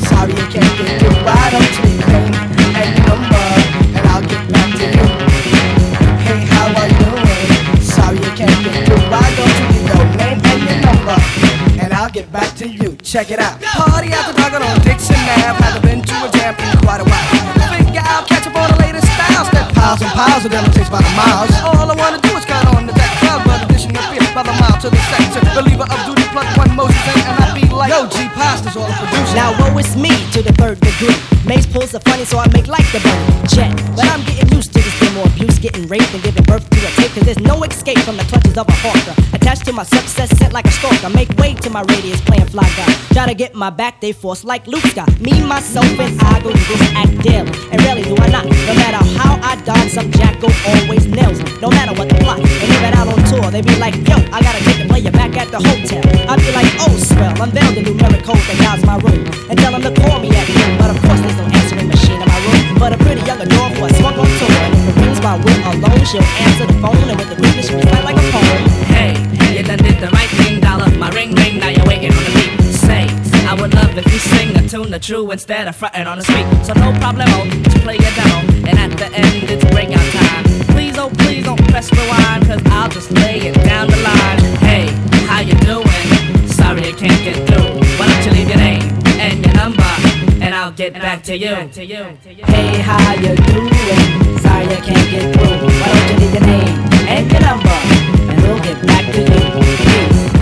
Sorry 0.00 0.32
I 0.32 0.48
can't 0.48 0.72
get 0.78 0.98
through. 0.98 1.16
Why 1.28 1.50
don't 1.52 1.72
you 1.76 1.82
leave 1.84 2.08
and 2.72 2.88
your 2.96 3.04
number, 3.04 3.46
and 3.92 4.06
I'll 4.08 4.24
get 4.24 4.40
back 4.48 4.70
to 4.80 4.86
you. 4.96 5.06
Hey, 6.24 6.40
how 6.48 6.72
are 6.72 6.88
you 6.88 6.98
doing? 7.04 7.15
Get 12.16 12.32
back 12.32 12.48
to 12.56 12.66
you. 12.66 12.96
Check 13.04 13.30
it 13.30 13.38
out. 13.38 13.60
Party 13.76 14.08
after 14.08 14.32
dark 14.40 14.56
on 14.56 14.64
Dixon 14.80 15.20
Ave. 15.36 15.60
Haven't 15.60 15.84
been 15.84 16.00
to 16.00 16.16
a 16.24 16.28
jam 16.32 16.56
in 16.56 16.72
quite 16.80 17.04
a 17.04 17.06
while. 17.12 17.28
Figure 17.68 18.00
out, 18.00 18.24
catch 18.24 18.48
up 18.48 18.56
on 18.56 18.72
the 18.72 18.78
latest 18.80 19.04
styles. 19.04 19.52
That 19.52 19.68
piles 19.76 20.00
and 20.00 20.08
piles 20.16 20.48
of 20.48 20.50
them 20.50 20.64
takes 20.72 20.88
by 20.88 21.04
the 21.04 21.12
miles. 21.12 21.52
All 21.60 21.84
I 21.84 21.92
wanna 21.92 22.16
do 22.24 22.32
is 22.32 22.48
count 22.48 22.72
on 22.72 22.88
the 22.88 22.96
deck. 22.96 23.12
Crowd 23.20 23.44
but 23.44 23.68
addition 23.68 23.92
of 23.92 24.04
fear 24.08 24.24
by 24.32 24.48
the 24.48 24.56
mile 24.56 24.80
to 24.80 24.88
the 24.88 25.02
sector. 25.12 25.44
Believer 25.52 25.84
of 25.84 25.98
duty, 26.08 26.24
one 26.32 26.72
Moses 26.72 26.96
and 27.04 27.36
I 27.36 27.45
like, 27.76 27.90
Yo, 27.90 28.08
G 28.08 28.16
Pasta's 28.34 28.76
all 28.76 28.86
the 28.86 28.94
producer. 28.94 29.36
Now 29.36 29.52
woe 29.60 29.78
is 29.78 29.96
me 29.96 30.10
to 30.32 30.42
the 30.42 30.52
third 30.54 30.80
degree. 30.80 31.14
Mace 31.46 31.66
pulls 31.66 31.94
are 31.94 32.00
funny, 32.00 32.24
so 32.24 32.38
I 32.38 32.48
make 32.48 32.66
like 32.66 32.86
the 32.90 33.00
bunny. 33.00 33.46
Jet, 33.46 33.70
but 33.94 34.06
I'm 34.08 34.24
getting 34.26 34.50
used 34.50 34.72
to 34.72 34.80
this 34.82 34.98
demo 34.98 35.22
abuse, 35.24 35.58
getting 35.58 35.86
raped 35.86 36.12
and 36.12 36.22
giving 36.22 36.42
birth 36.44 36.68
to 36.70 36.78
a 36.82 36.90
tape. 36.98 37.12
Cause 37.12 37.24
there's 37.24 37.38
no 37.38 37.62
escape 37.62 37.98
from 38.00 38.16
the 38.16 38.24
clutches 38.24 38.58
of 38.58 38.68
a 38.68 38.76
hawker. 38.82 39.14
Attached 39.32 39.64
to 39.66 39.72
my 39.72 39.84
success, 39.84 40.30
sent 40.38 40.52
like 40.52 40.66
a 40.66 40.72
stalker. 40.72 41.10
Make 41.10 41.30
way 41.38 41.54
to 41.54 41.70
my 41.70 41.82
radius, 41.82 42.20
playing 42.22 42.46
fly 42.46 42.68
guy. 42.76 42.92
Try 43.14 43.26
to 43.26 43.34
get 43.34 43.54
my 43.54 43.70
back, 43.70 44.00
they 44.00 44.12
force 44.12 44.42
like 44.42 44.66
Luke's 44.66 44.92
got. 44.94 45.08
Me, 45.20 45.40
myself, 45.46 45.86
and 46.00 46.20
I 46.20 46.40
go 46.40 46.50
this 46.50 46.82
act 46.96 47.14
daily. 47.22 47.52
And 47.70 47.80
rarely 47.84 48.02
do 48.02 48.16
I 48.18 48.28
not. 48.28 48.44
No 48.46 48.74
matter 48.74 49.02
how 49.18 49.38
I 49.42 49.54
dodge, 49.62 49.90
some 49.90 50.10
jackal 50.10 50.50
always 50.66 51.06
nails 51.06 51.38
me. 51.42 51.50
No 51.60 51.70
matter 51.70 51.94
what 51.94 52.08
the 52.08 52.16
plot. 52.16 52.40
And 52.40 52.68
even 52.74 52.92
out 52.98 53.08
on 53.08 53.22
tour, 53.30 53.50
they 53.50 53.62
be 53.62 53.76
like, 53.78 53.94
yo, 54.08 54.16
I 54.34 54.42
gotta 54.42 54.62
take 54.64 54.82
the 54.82 54.88
player 54.88 55.12
back 55.12 55.36
at 55.36 55.48
the 55.50 55.58
hotel. 55.62 56.02
I 56.28 56.36
be 56.36 56.50
like, 56.52 56.66
oh, 56.82 56.96
swell, 56.98 57.34
unveil 57.66 57.82
the 57.82 57.90
numeric 57.90 58.22
code 58.24 58.38
that 58.38 58.58
guides 58.58 58.84
my 58.84 58.96
room. 59.02 59.26
And 59.50 59.58
tell 59.58 59.72
them 59.72 59.82
to 59.82 59.92
call 60.02 60.20
me 60.20 60.30
at 60.30 60.46
noon. 60.48 60.78
But 60.78 60.90
of 60.90 60.98
course, 61.02 61.20
there's 61.20 61.36
no 61.36 61.46
answering 61.50 61.88
machine 61.88 62.20
in 62.20 62.28
my 62.28 62.38
room. 62.46 62.78
But 62.78 62.92
a 62.92 62.98
pretty 62.98 63.22
young 63.26 63.40
adore 63.40 63.70
for 63.76 63.86
a 63.86 63.92
swung 63.94 64.16
on 64.18 64.30
tour. 64.38 64.50
And 64.50 64.74
if 64.74 64.96
it 64.96 64.96
rings 65.00 65.20
my 65.22 65.36
will 65.38 65.62
alone, 65.70 66.04
she'll 66.06 66.30
answer 66.46 66.66
the 66.66 66.76
phone. 66.78 66.98
And 67.10 67.18
with 67.18 67.30
the 67.30 67.36
quickness, 67.36 67.68
she 67.68 67.74
recite 67.74 68.04
like 68.04 68.18
a 68.18 68.26
poem. 68.30 68.62
Hey, 68.92 69.12
you 69.54 69.62
done 69.62 69.82
did 69.82 69.98
the 69.98 70.10
right 70.10 70.30
thing, 70.38 70.60
dollar. 70.60 70.90
My 70.96 71.10
ring 71.10 71.34
ring, 71.34 71.58
now 71.58 71.70
you're 71.70 71.86
waiting 71.86 72.12
on 72.12 72.22
the 72.22 72.32
beat. 72.34 72.52
Say, 72.74 73.06
I 73.46 73.54
would 73.54 73.74
love 73.74 73.96
if 73.96 74.06
you 74.12 74.18
sing 74.18 74.56
a 74.56 74.62
tune 74.68 74.92
or 74.94 74.98
true 74.98 75.30
instead 75.30 75.68
of 75.68 75.76
fronting 75.76 76.06
on 76.06 76.18
the 76.18 76.24
street. 76.24 76.46
So 76.62 76.72
no 76.74 76.92
problemo, 77.02 77.46
oh, 77.46 77.62
just 77.64 77.82
play 77.82 77.98
your 77.98 78.14
demo. 78.14 78.38
And 78.68 78.78
at 78.78 78.90
the 78.98 79.08
end, 79.14 79.50
it's 79.50 79.64
breakout 79.70 80.06
time. 80.12 80.44
Please, 80.74 80.98
oh 80.98 81.10
please 81.24 81.44
don't 81.44 81.62
press 81.70 81.90
rewind, 81.92 82.46
cause 82.46 82.62
I'll 82.66 82.90
just 82.90 83.10
lay 83.12 83.38
it 83.48 83.54
down 83.64 83.88
the 83.88 83.96
line. 84.02 84.40
Hey, 84.66 84.86
how 85.26 85.40
you 85.40 85.54
doing? 85.66 86.15
Sorry 86.66 86.82
I 86.88 86.92
can't 86.92 87.22
get 87.22 87.36
through. 87.46 87.78
Why 87.96 88.08
don't 88.08 88.26
you 88.26 88.32
leave 88.32 88.48
your 88.48 88.58
name 88.58 88.82
and 89.20 89.38
your 89.44 89.54
number, 89.54 89.84
and 90.42 90.52
I'll 90.52 90.72
get 90.72 90.94
back 90.94 91.22
to 91.22 91.36
you. 91.36 91.54
Hey, 91.54 92.80
how 92.80 93.14
you 93.14 93.36
doing? 93.36 93.70
Sorry 94.40 94.66
I 94.66 94.80
can't 94.82 95.08
get 95.08 95.32
through. 95.32 95.62
Why 95.62 95.88
don't 95.94 96.08
you 96.10 96.16
leave 96.26 96.34
your 96.34 96.42
name 96.42 96.74
and 97.06 97.30
your 97.30 97.40
number, 97.40 97.78
and 98.32 98.42
we'll 98.42 98.58
get 98.58 98.84
back 98.84 99.04
to 99.14 99.20
you. 99.20 99.26
Peace. 99.76 100.35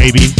baby. 0.00 0.39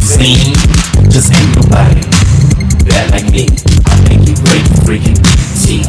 My? 0.00 0.54
Just 1.10 1.32
ain't 1.32 1.56
nobody 1.56 2.00
bad 2.88 3.10
like 3.10 3.30
me. 3.32 3.48
I 3.86 3.96
make 4.08 4.26
you 4.26 4.34
great 4.44 4.64
freaking 4.84 5.18
tea. 5.60 5.84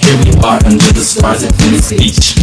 Here 0.00 0.18
we 0.24 0.40
are 0.42 0.58
under 0.64 0.92
the 0.92 1.02
stars 1.02 1.42
at 1.42 1.52
Venice 1.54 1.90
Beach. 1.90 2.36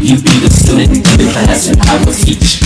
You 0.00 0.16
be 0.16 0.38
the 0.40 0.50
student 0.50 0.96
in 0.96 1.02
the 1.02 1.32
class 1.32 1.68
and 1.68 1.80
I 1.82 2.04
will 2.04 2.12
teach. 2.12 2.62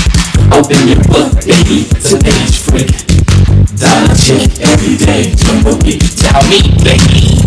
Open 0.53 0.89
your 0.89 1.03
book, 1.09 1.45
baby, 1.45 1.89
to 2.09 2.19
page 2.19 2.59
freak. 2.59 3.06
Chick 4.17 4.59
every 4.61 4.97
day, 4.97 5.31
the 5.31 5.79
week. 5.85 6.03
Tell 6.17 6.43
me, 6.51 6.63
baby. 6.83 7.39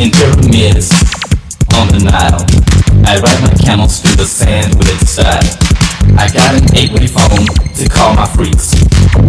In 0.00 0.10
pyramids 0.10 0.90
on 1.74 1.86
the 1.88 2.00
Nile, 2.02 2.44
I 3.06 3.20
ride 3.20 3.42
my 3.42 3.54
camels 3.62 4.00
through 4.00 4.16
the 4.16 4.24
sand 4.24 4.74
with 4.74 4.88
its 4.88 5.12
style. 5.12 5.38
I 6.18 6.26
got 6.32 6.54
an 6.54 6.74
eight-way 6.74 7.06
phone 7.06 7.46
to 7.76 7.88
call 7.88 8.14
my 8.14 8.26
freaks. 8.26 8.74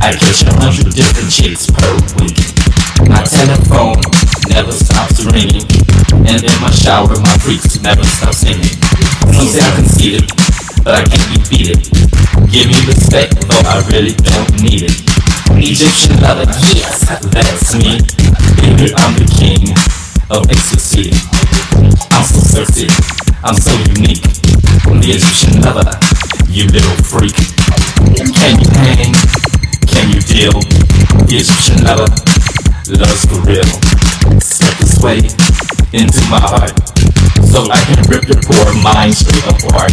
I 0.02 0.14
catch 0.14 0.42
a 0.44 0.54
hundred 0.56 0.96
different 0.96 1.30
chicks 1.30 1.70
per 1.70 1.94
week. 2.18 2.40
My 3.08 3.22
telephone 3.24 4.02
never 4.50 4.72
stops 4.72 5.24
ringing, 5.26 5.66
and 6.26 6.42
in 6.42 6.56
my 6.62 6.72
shower 6.72 7.14
my 7.20 7.36
freaks 7.44 7.82
never 7.82 8.04
stop 8.04 8.34
singing. 8.34 8.64
Some 9.34 9.48
say 9.48 9.62
I'm 9.62 9.76
conceited, 9.76 10.26
but 10.84 10.96
I 10.96 11.04
can't 11.04 11.28
be 11.30 11.40
beaten. 11.50 11.80
Give 12.50 12.68
me 12.68 12.80
respect, 12.88 13.36
though 13.48 13.64
I 13.66 13.84
really 13.92 14.16
don't 14.16 14.62
need 14.62 14.84
it. 14.88 14.96
Egyptian 15.58 16.22
lover, 16.22 16.48
yes, 16.74 17.10
that's 17.32 17.76
me. 17.76 18.02
Baby, 18.62 18.94
I'm 18.96 19.14
the 19.20 19.28
king 19.30 19.76
of 20.30 20.50
ecstasy. 20.50 21.12
I'm 22.12 22.24
so 22.24 22.40
sexy, 22.40 22.88
I'm 23.44 23.56
so 23.56 23.74
unique. 23.94 24.26
I'm 24.88 25.02
The 25.02 25.18
Egyptian 25.18 25.62
lover, 25.62 25.92
you 26.48 26.66
little 26.72 26.98
freak. 27.04 27.36
Can 28.16 28.60
you 28.60 28.70
hang? 28.80 29.14
Can 29.88 30.10
you 30.14 30.22
deal? 30.22 30.58
The 31.28 31.38
Egyptian 31.38 31.84
lover 31.84 32.10
loves 32.98 33.26
for 33.26 33.40
real. 33.42 33.64
Step 34.42 34.78
this 34.78 35.00
way 35.00 35.18
into 35.94 36.22
my 36.30 36.40
heart, 36.40 36.76
so 37.46 37.70
I 37.72 37.80
can 37.86 38.04
rip 38.10 38.28
your 38.28 38.42
poor 38.42 38.74
mind 38.84 39.14
straight 39.14 39.46
apart. 39.48 39.92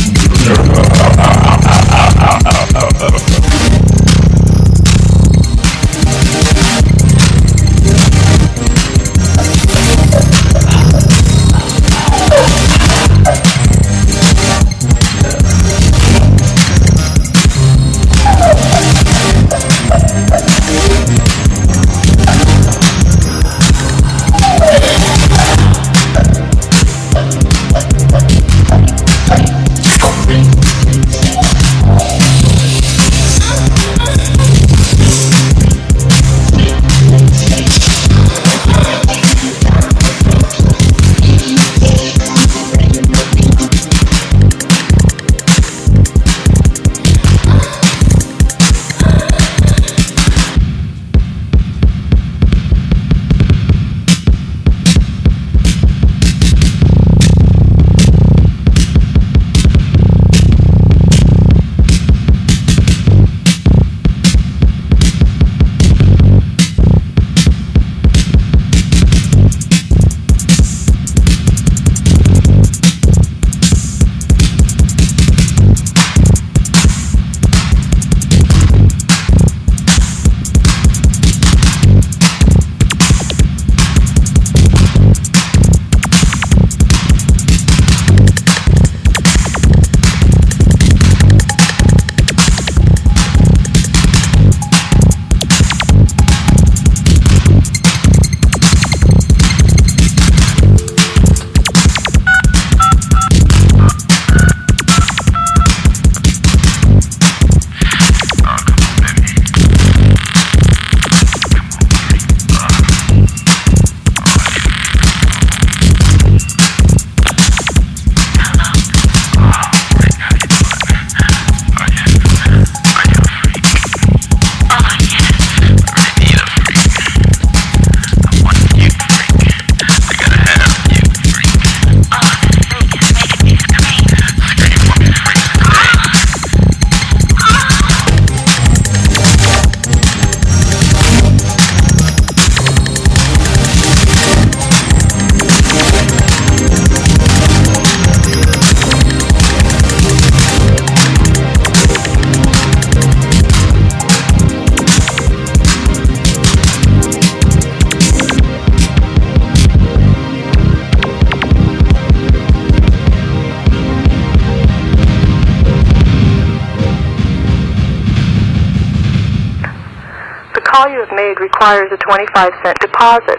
25 172.09 172.53
cent 172.65 172.79
deposit. 172.81 173.37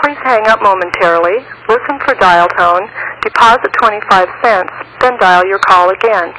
Please 0.00 0.18
hang 0.22 0.46
up 0.46 0.62
momentarily, 0.62 1.42
listen 1.68 1.98
for 2.06 2.14
dial 2.14 2.46
tone, 2.56 2.88
deposit 3.20 3.72
25 3.82 4.28
cents, 4.44 4.70
then 5.00 5.18
dial 5.18 5.44
your 5.44 5.58
call 5.58 5.90
again. 5.90 6.32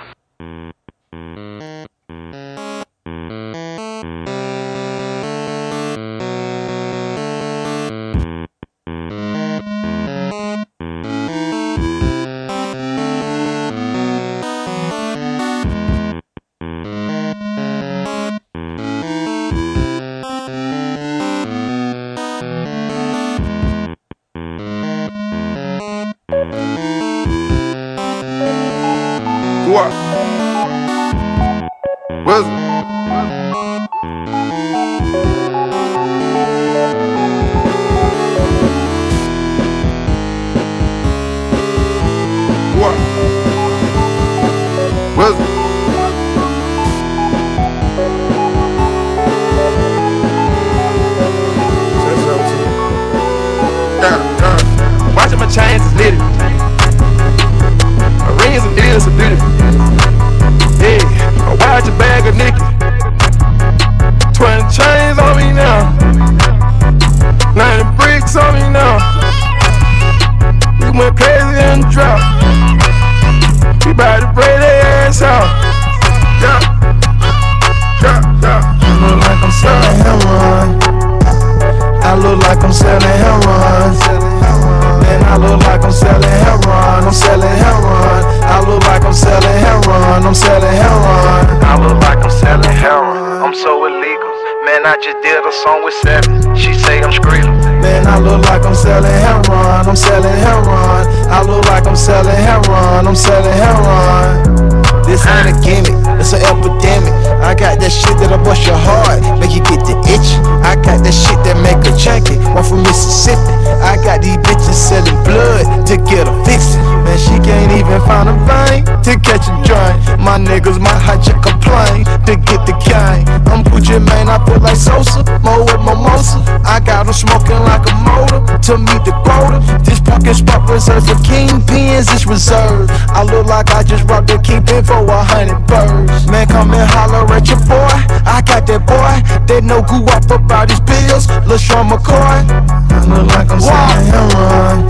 Reserved 130.74 131.06
for 131.06 131.14
kingpins, 131.22 132.10
it's 132.10 132.26
reserved. 132.26 132.90
I 133.14 133.22
look 133.22 133.45
like 133.45 133.70
I 133.70 133.84
just 133.84 134.10
robbed 134.10 134.28
the 134.28 134.40
kingpin 134.40 134.84
for 134.84 135.06
a 135.06 135.24
hundred 135.24 135.62
birds. 135.70 136.26
Man, 136.26 136.48
come 136.48 136.74
and 136.74 136.90
holler 136.90 137.30
at 137.30 137.45
your 137.45 137.62
boy. 137.70 137.94
I 138.26 138.41
got 138.41 138.66
that 138.66 138.82
boy 138.82 139.22
that 139.45 139.62
know 139.62 139.86
goo 139.86 140.02
up 140.10 140.26
about 140.34 140.74
his 140.74 140.82
bills. 140.82 141.30
LeSean 141.45 141.94
McCoy. 141.94 142.41
I 142.90 143.06
look 143.06 143.30
like 143.38 143.54
I'm 143.54 143.62
selling 143.62 144.02
heroin. 144.10 144.90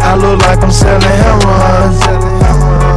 I 0.00 0.16
look 0.16 0.40
like 0.40 0.64
I'm 0.64 0.72
selling 0.72 1.12
heroin. 1.12 1.92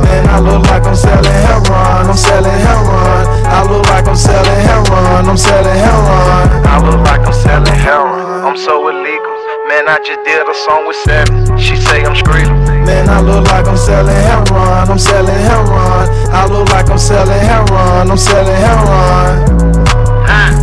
Man, 0.08 0.24
I 0.24 0.40
look 0.40 0.64
like 0.72 0.88
I'm 0.88 0.96
selling 0.96 1.36
heroin. 1.52 2.08
I'm 2.08 2.16
selling 2.16 2.60
heroin. 2.64 3.28
I 3.44 3.68
look 3.68 3.84
like 3.92 4.08
I'm 4.08 4.16
selling 4.16 4.62
heroin. 4.64 5.28
I'm 5.28 5.36
selling 5.36 5.76
heroin. 5.84 6.48
I 6.64 6.80
look 6.80 7.04
like 7.04 7.28
I'm 7.28 7.36
selling 7.36 7.76
heroin. 7.76 8.48
I'm 8.48 8.56
so 8.56 8.88
illegal. 8.88 9.36
Man, 9.68 9.90
I 9.90 10.00
just 10.00 10.24
did 10.24 10.40
a 10.48 10.56
song 10.64 10.88
with 10.88 10.96
Seven. 11.04 11.47
Say 11.88 12.04
I'm 12.04 12.16
screaming. 12.16 12.86
Man, 12.86 13.10
I 13.10 13.22
look 13.22 13.48
like 13.48 13.66
I'm 13.66 13.78
selling 13.78 14.14
heroin. 14.14 14.92
I'm 14.92 15.00
selling 15.00 15.42
heroin. 15.48 16.08
I 16.32 16.46
look 16.48 16.70
like 16.70 16.90
I'm 16.90 16.98
selling 17.00 17.40
heroin. 17.40 18.12
I'm 18.12 18.18
selling 18.18 18.56
heroin. 18.56 19.88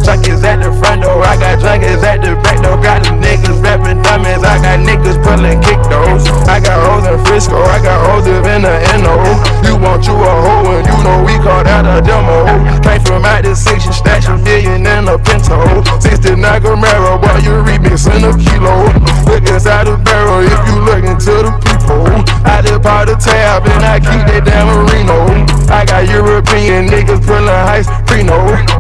Junkies 0.05 0.45
at 0.45 0.61
the 0.61 0.69
front 0.77 1.01
door, 1.01 1.25
I 1.25 1.41
got 1.41 1.65
junkies 1.65 2.05
at 2.05 2.21
the 2.21 2.37
back 2.45 2.61
door. 2.61 2.77
Got 2.77 3.09
them 3.09 3.25
niggas 3.25 3.57
rapping 3.65 4.05
dummies, 4.05 4.45
I 4.45 4.61
got 4.61 4.85
niggas 4.85 5.17
pulling 5.25 5.65
kick 5.65 5.81
those. 5.89 6.29
I 6.45 6.61
got 6.61 6.77
hoes 6.77 7.09
in 7.09 7.17
Frisco, 7.25 7.57
I 7.57 7.81
got 7.81 7.97
hoes 8.05 8.29
in 8.29 8.45
the 8.45 8.75
NO. 9.01 9.17
You 9.65 9.81
want 9.81 10.05
you 10.05 10.13
a 10.13 10.29
hoe 10.45 10.77
and 10.77 10.85
you 10.85 10.99
know 11.09 11.25
we 11.25 11.41
call 11.41 11.65
that 11.65 11.89
a 11.89 12.05
demo. 12.05 12.45
Came 12.85 13.01
from 13.01 13.25
out 13.25 13.49
the 13.49 13.57
section, 13.57 13.97
stash 13.97 14.29
a 14.29 14.37
million 14.37 14.85
in 14.85 15.09
a 15.09 15.17
pinto. 15.17 15.57
69 16.05 16.37
Camaro, 16.37 17.17
boy, 17.17 17.41
you 17.41 17.57
remixing 17.65 18.29
a 18.29 18.37
kilo. 18.37 18.93
Look 19.27 19.49
inside 19.49 19.87
the 19.87 19.97
barrel 20.05 20.45
if 20.45 20.61
you 20.69 20.77
look 20.85 21.05
into 21.05 21.35
the 21.47 21.53
people. 21.65 22.07
I 22.45 22.63
just 22.63 22.83
pop 22.83 23.07
the 23.07 23.17
tab 23.17 23.65
and 23.67 23.85
I 23.85 23.99
keep 23.99 24.23
that 24.29 24.45
damn 24.45 24.69
Marino. 24.69 25.45
I 25.73 25.85
got 25.85 26.07
European 26.09 26.87
niggas 26.89 27.25
pulling 27.27 27.49
ice, 27.49 27.89
Prino. 28.07 28.37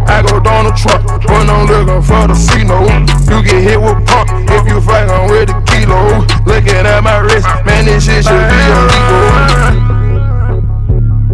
I 0.06 0.22
go 0.22 0.38
down 0.40 0.66
the 0.66 0.72
truck, 0.76 1.02
when 1.28 1.48
I'm 1.48 1.66
looking 1.66 2.02
for 2.02 2.28
the 2.28 2.34
C-No. 2.34 2.84
You 3.30 3.42
get 3.42 3.62
hit 3.62 3.80
with 3.80 3.98
pump 4.06 4.30
if 4.50 4.68
you 4.68 4.80
fucking 4.80 5.30
with 5.30 5.50
a 5.50 5.56
kilo. 5.64 6.22
Looking 6.46 6.84
at 6.86 7.00
my 7.02 7.18
wrist, 7.18 7.48
man, 7.64 7.84
this 7.86 8.04
shit 8.04 8.24
should 8.24 8.48
be 8.52 8.60
illegal. 8.68 10.04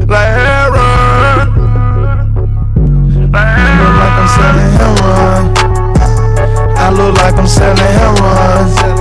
Like 0.06 0.32
heroin. 0.38 1.50
Like 3.30 3.58
look 3.78 3.94
like 4.00 4.16
I'm 4.16 4.28
selling 4.34 4.70
heroin. 4.78 5.42
I 6.78 6.90
look 6.90 7.14
like 7.18 7.34
I'm 7.34 7.46
selling 7.46 7.92
heroin. 8.00 8.99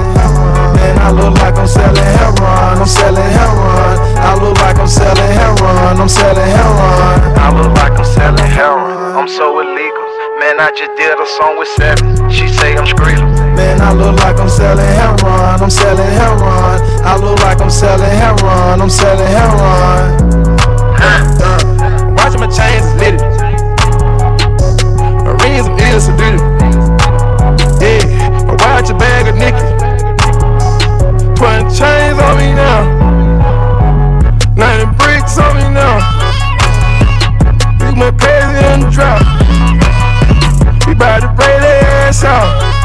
I'm 1.60 1.68
selling 1.68 2.07
heroin. 2.15 2.80
I'm 2.80 2.88
selling 2.88 3.31
heroin. 3.36 3.99
I 4.23 4.31
look 4.40 4.56
like 4.64 4.80
I'm 4.80 4.88
selling 4.88 5.31
heroin. 5.36 5.99
I'm 5.99 6.07
selling 6.07 6.48
heroin. 6.56 7.19
I 7.36 7.52
look 7.52 7.76
like 7.76 7.99
I'm 7.99 8.06
selling 8.06 8.48
heroin. 8.48 9.19
I'm 9.19 9.27
so 9.27 9.60
illegal. 9.60 10.06
Man, 10.40 10.61
I 10.64 10.72
just 10.72 10.95
did 10.95 11.11
a 11.11 11.27
song 11.36 11.60
with 11.60 11.68
Seven. 11.76 12.15
She 12.31 12.48
say 12.48 12.77
I'm 12.77 12.88
screaming. 12.88 13.27
Man, 13.60 13.81
I 13.81 13.91
look 13.91 14.15
like 14.23 14.40
I'm 14.40 14.48
selling 14.48 14.88
heroin. 14.88 15.60
I'm 15.60 15.69
selling 15.69 16.07
heroin. 16.15 16.80
I 17.03 17.19
look 17.19 17.40
like 17.44 17.60
I'm 17.60 17.69
selling 17.69 18.07
heroin. 18.07 18.80
I'm 18.80 18.90
selling 18.90 19.27
heroin. 19.27 20.56
Watching 22.15 22.40
my 22.40 22.48
chains 22.48 22.88
is 22.88 22.95
litty. 23.03 23.19
My 25.27 25.36
rings 25.44 25.68
ears. 25.76 26.07
Yeah, 27.84 28.48
I 28.48 28.56
watch 28.64 28.90
a 28.90 28.94
bag 28.95 29.27
of 29.27 29.36
Nicky. 29.36 29.78
Twenty 31.40 31.64
chains 31.74 32.20
on 32.20 32.36
me 32.36 32.52
now. 32.53 32.84
Ninety 34.57 34.86
bricks 34.98 35.38
on 35.40 35.56
me 35.56 35.64
now. 35.74 35.95
We 37.80 37.98
went 37.98 38.20
crazy 38.20 38.60
in 38.74 38.82
the 38.82 38.90
drop. 38.91 39.24
We 40.86 40.91
about 40.91 41.22
to 41.22 41.28
break 41.30 41.61
their 41.61 42.07
ass 42.10 42.26
out. 42.26 42.78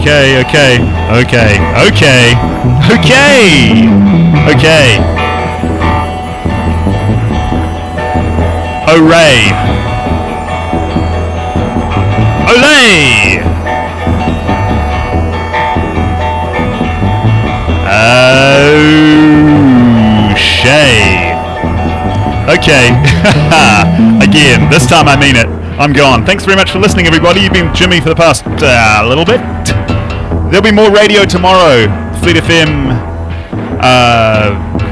Okay, 0.00 0.40
okay, 0.40 0.80
okay, 1.12 1.60
okay, 1.76 2.32
okay, 2.88 3.84
okay. 4.48 4.96
Hooray! 8.88 9.52
Olay! 12.48 13.44
Oh, 17.84 18.72
Shay. 20.34 21.36
Okay. 22.48 22.88
Again, 24.24 24.70
this 24.70 24.86
time 24.86 25.08
I 25.08 25.16
mean 25.20 25.36
it. 25.36 25.46
I'm 25.78 25.92
gone. 25.92 26.24
Thanks 26.24 26.46
very 26.46 26.56
much 26.56 26.70
for 26.70 26.78
listening, 26.78 27.06
everybody. 27.06 27.42
You've 27.42 27.52
been 27.52 27.74
Jimmy 27.74 28.00
for 28.00 28.08
the 28.08 28.14
past 28.14 28.46
uh, 28.46 29.04
little 29.06 29.26
bit. 29.26 29.59
There'll 30.50 30.62
be 30.64 30.72
more 30.72 30.90
radio 30.90 31.24
tomorrow. 31.24 31.86
Fleet 32.20 32.36
FM, 32.36 32.90
uh, 33.80 34.50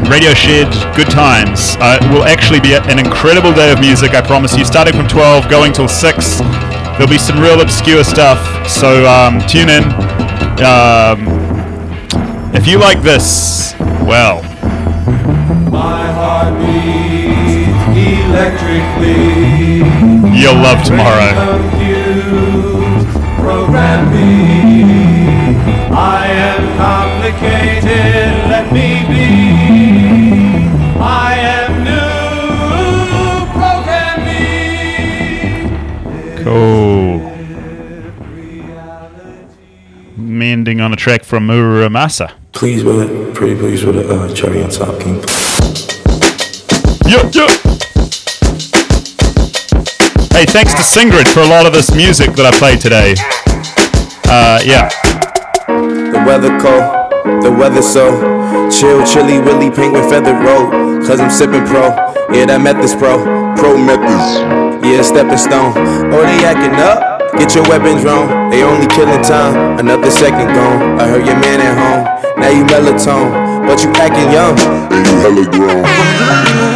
Radio 0.09 0.33
Shed, 0.33 0.71
good 0.97 1.11
times. 1.11 1.77
Uh, 1.81 1.99
it 2.01 2.09
will 2.15 2.25
actually 2.25 2.61
be 2.61 2.75
an 2.75 2.99
incredible 2.99 3.53
day 3.53 3.73
of 3.73 3.81
music, 3.81 4.15
I 4.15 4.21
promise 4.23 4.57
you. 4.57 4.65
Starting 4.65 4.95
from 4.95 5.09
12, 5.09 5.51
going 5.51 5.73
till 5.73 5.89
6. 5.89 6.39
There'll 6.39 7.09
be 7.09 7.19
some 7.19 7.41
real 7.41 7.61
obscure 7.61 8.05
stuff, 8.05 8.39
so 8.69 9.05
um, 9.07 9.41
tune 9.49 9.69
in. 9.69 9.85
Um, 10.63 11.27
if 12.55 12.67
you 12.69 12.79
like 12.79 13.03
this, 13.03 13.75
well, 14.07 14.43
My 15.71 16.07
heart 16.13 16.55
beats 16.59 17.99
electrically. 18.31 19.83
you'll 20.39 20.55
love 20.55 20.85
tomorrow. 20.85 21.59
Complicated, 27.39 28.51
let 28.51 28.73
me 28.73 29.05
be. 29.07 29.29
I 31.01 31.37
am 31.39 31.85
new, 31.85 33.47
program 33.55 34.25
me. 36.35 36.43
Cool. 36.43 37.21
Mending 40.17 40.81
on 40.81 40.93
a 40.93 40.97
track 40.97 41.23
from 41.23 41.47
Mura 41.47 41.89
Masa. 41.89 42.33
Please 42.51 42.83
with 42.83 43.09
it, 43.09 43.35
pretty 43.37 43.55
please 43.55 43.85
with 43.85 43.97
a 43.99 44.09
uh, 44.09 44.35
cherry 44.35 44.61
on 44.61 44.71
top, 44.71 45.01
King. 45.01 45.23
Yo, 47.07 47.23
yo. 47.31 47.47
Hey, 50.35 50.45
thanks 50.45 50.75
to 50.75 50.83
Singrid 50.83 51.29
for 51.33 51.41
a 51.43 51.47
lot 51.47 51.67
of 51.67 51.73
this 51.73 51.95
music 51.95 52.33
that 52.33 52.47
I 52.47 52.59
played 52.59 52.81
today. 52.81 53.15
Uh, 54.29 54.61
yeah. 54.65 54.89
The 55.69 56.25
weather 56.27 56.59
cold, 56.59 56.98
the 57.43 57.51
weather 57.51 57.83
so 57.83 58.39
chill, 58.71 59.05
chilly, 59.07 59.39
willy, 59.41 59.71
penguin 59.71 60.09
feather 60.09 60.35
road. 60.35 61.07
Cause 61.07 61.21
I'm 61.21 61.31
sipping 61.31 61.65
pro, 61.65 61.89
yeah, 62.33 62.47
that 62.47 62.61
Method's 62.61 62.95
pro, 62.95 63.25
pro 63.57 63.77
Methods. 63.79 64.45
Yeah, 64.85 65.03
stepping 65.03 65.39
stone. 65.39 65.73
Oh, 66.13 66.23
they 66.23 66.45
acting 66.45 66.77
up. 66.77 67.19
Get 67.39 67.55
your 67.55 67.65
weapons 67.69 68.05
wrong, 68.05 68.51
they 68.51 68.63
only 68.63 68.87
killing 68.89 69.23
time. 69.23 69.79
Another 69.79 70.11
second 70.11 70.49
gone. 70.55 70.99
I 71.01 71.07
heard 71.07 71.27
your 71.27 71.39
man 71.39 71.61
at 71.61 71.75
home. 71.77 72.41
Now 72.41 72.51
you 72.51 72.65
melatonin, 72.65 73.67
but 73.67 73.83
you 73.83 73.91
acting 73.95 74.33
young. 74.33 74.59
And 74.93 75.07
you 75.07 75.15
hella 75.21 75.45
grown. 75.51 76.68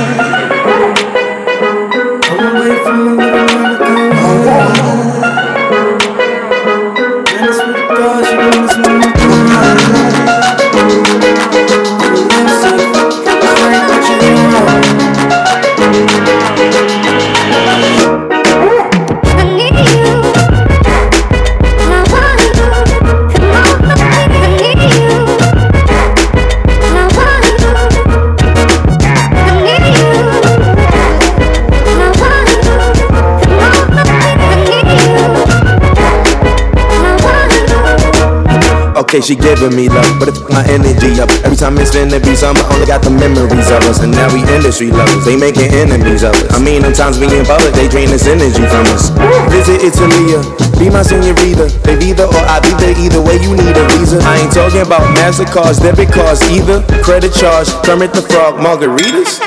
Okay, 39.12 39.20
she 39.20 39.36
giving 39.36 39.76
me 39.76 39.92
love, 39.92 40.08
but 40.16 40.32
if 40.32 40.40
my 40.48 40.64
energy 40.72 41.20
up 41.20 41.28
every 41.44 41.52
time 41.52 41.76
it's 41.76 41.92
finna 41.92 42.16
be 42.16 42.32
I 42.32 42.48
only 42.72 42.88
got 42.88 43.04
the 43.04 43.12
memories 43.12 43.68
of 43.68 43.84
us, 43.84 44.00
and 44.00 44.08
now 44.08 44.24
we 44.32 44.40
industry 44.40 44.88
lovers. 44.88 45.28
They 45.28 45.36
making 45.36 45.68
enemies 45.68 46.24
of 46.24 46.32
us. 46.32 46.48
I 46.48 46.56
mean, 46.56 46.80
sometimes 46.80 47.20
we 47.20 47.28
in 47.28 47.44
public, 47.44 47.76
they 47.76 47.92
drain 47.92 48.08
this 48.08 48.24
energy 48.24 48.64
from 48.72 48.88
us. 48.88 49.12
Visit 49.52 49.84
Italia, 49.84 50.40
be 50.80 50.88
my 50.88 51.04
senorita. 51.04 51.68
They 51.84 52.00
either 52.08 52.24
or 52.24 52.44
I 52.48 52.64
be 52.64 52.72
there 52.80 52.96
either 52.96 53.20
way. 53.20 53.36
You 53.36 53.52
need 53.52 53.76
a 53.76 53.84
visa. 53.92 54.16
I 54.24 54.48
ain't 54.48 54.52
talking 54.56 54.80
about 54.80 55.04
Mastercards, 55.12 55.84
debit 55.84 56.08
cards 56.08 56.40
either. 56.48 56.80
Credit 57.04 57.36
charge, 57.36 57.68
Kermit 57.84 58.16
the 58.16 58.24
Frog, 58.24 58.64
margaritas. 58.64 59.44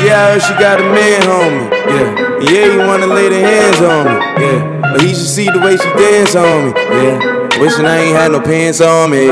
Yeah, 0.00 0.16
I 0.16 0.24
heard 0.32 0.40
she 0.48 0.54
got 0.56 0.80
a 0.80 0.88
man, 0.88 1.20
homie. 1.28 1.68
Yeah, 1.92 2.08
yeah, 2.40 2.66
you 2.72 2.80
wanna 2.88 3.04
lay 3.04 3.28
the 3.28 3.36
hands 3.36 3.84
on 3.84 4.00
me. 4.08 4.16
Yeah, 4.40 4.80
but 4.80 5.04
he 5.04 5.12
should 5.12 5.28
see 5.28 5.44
the 5.52 5.60
way 5.60 5.76
she 5.76 5.88
dance 5.92 6.32
on 6.32 6.72
me. 6.72 6.72
Yeah, 6.72 7.37
wishing 7.60 7.86
I 7.86 7.98
ain't 7.98 8.16
had 8.16 8.32
no 8.32 8.40
pants 8.40 8.80
on 8.80 9.10
me. 9.10 9.28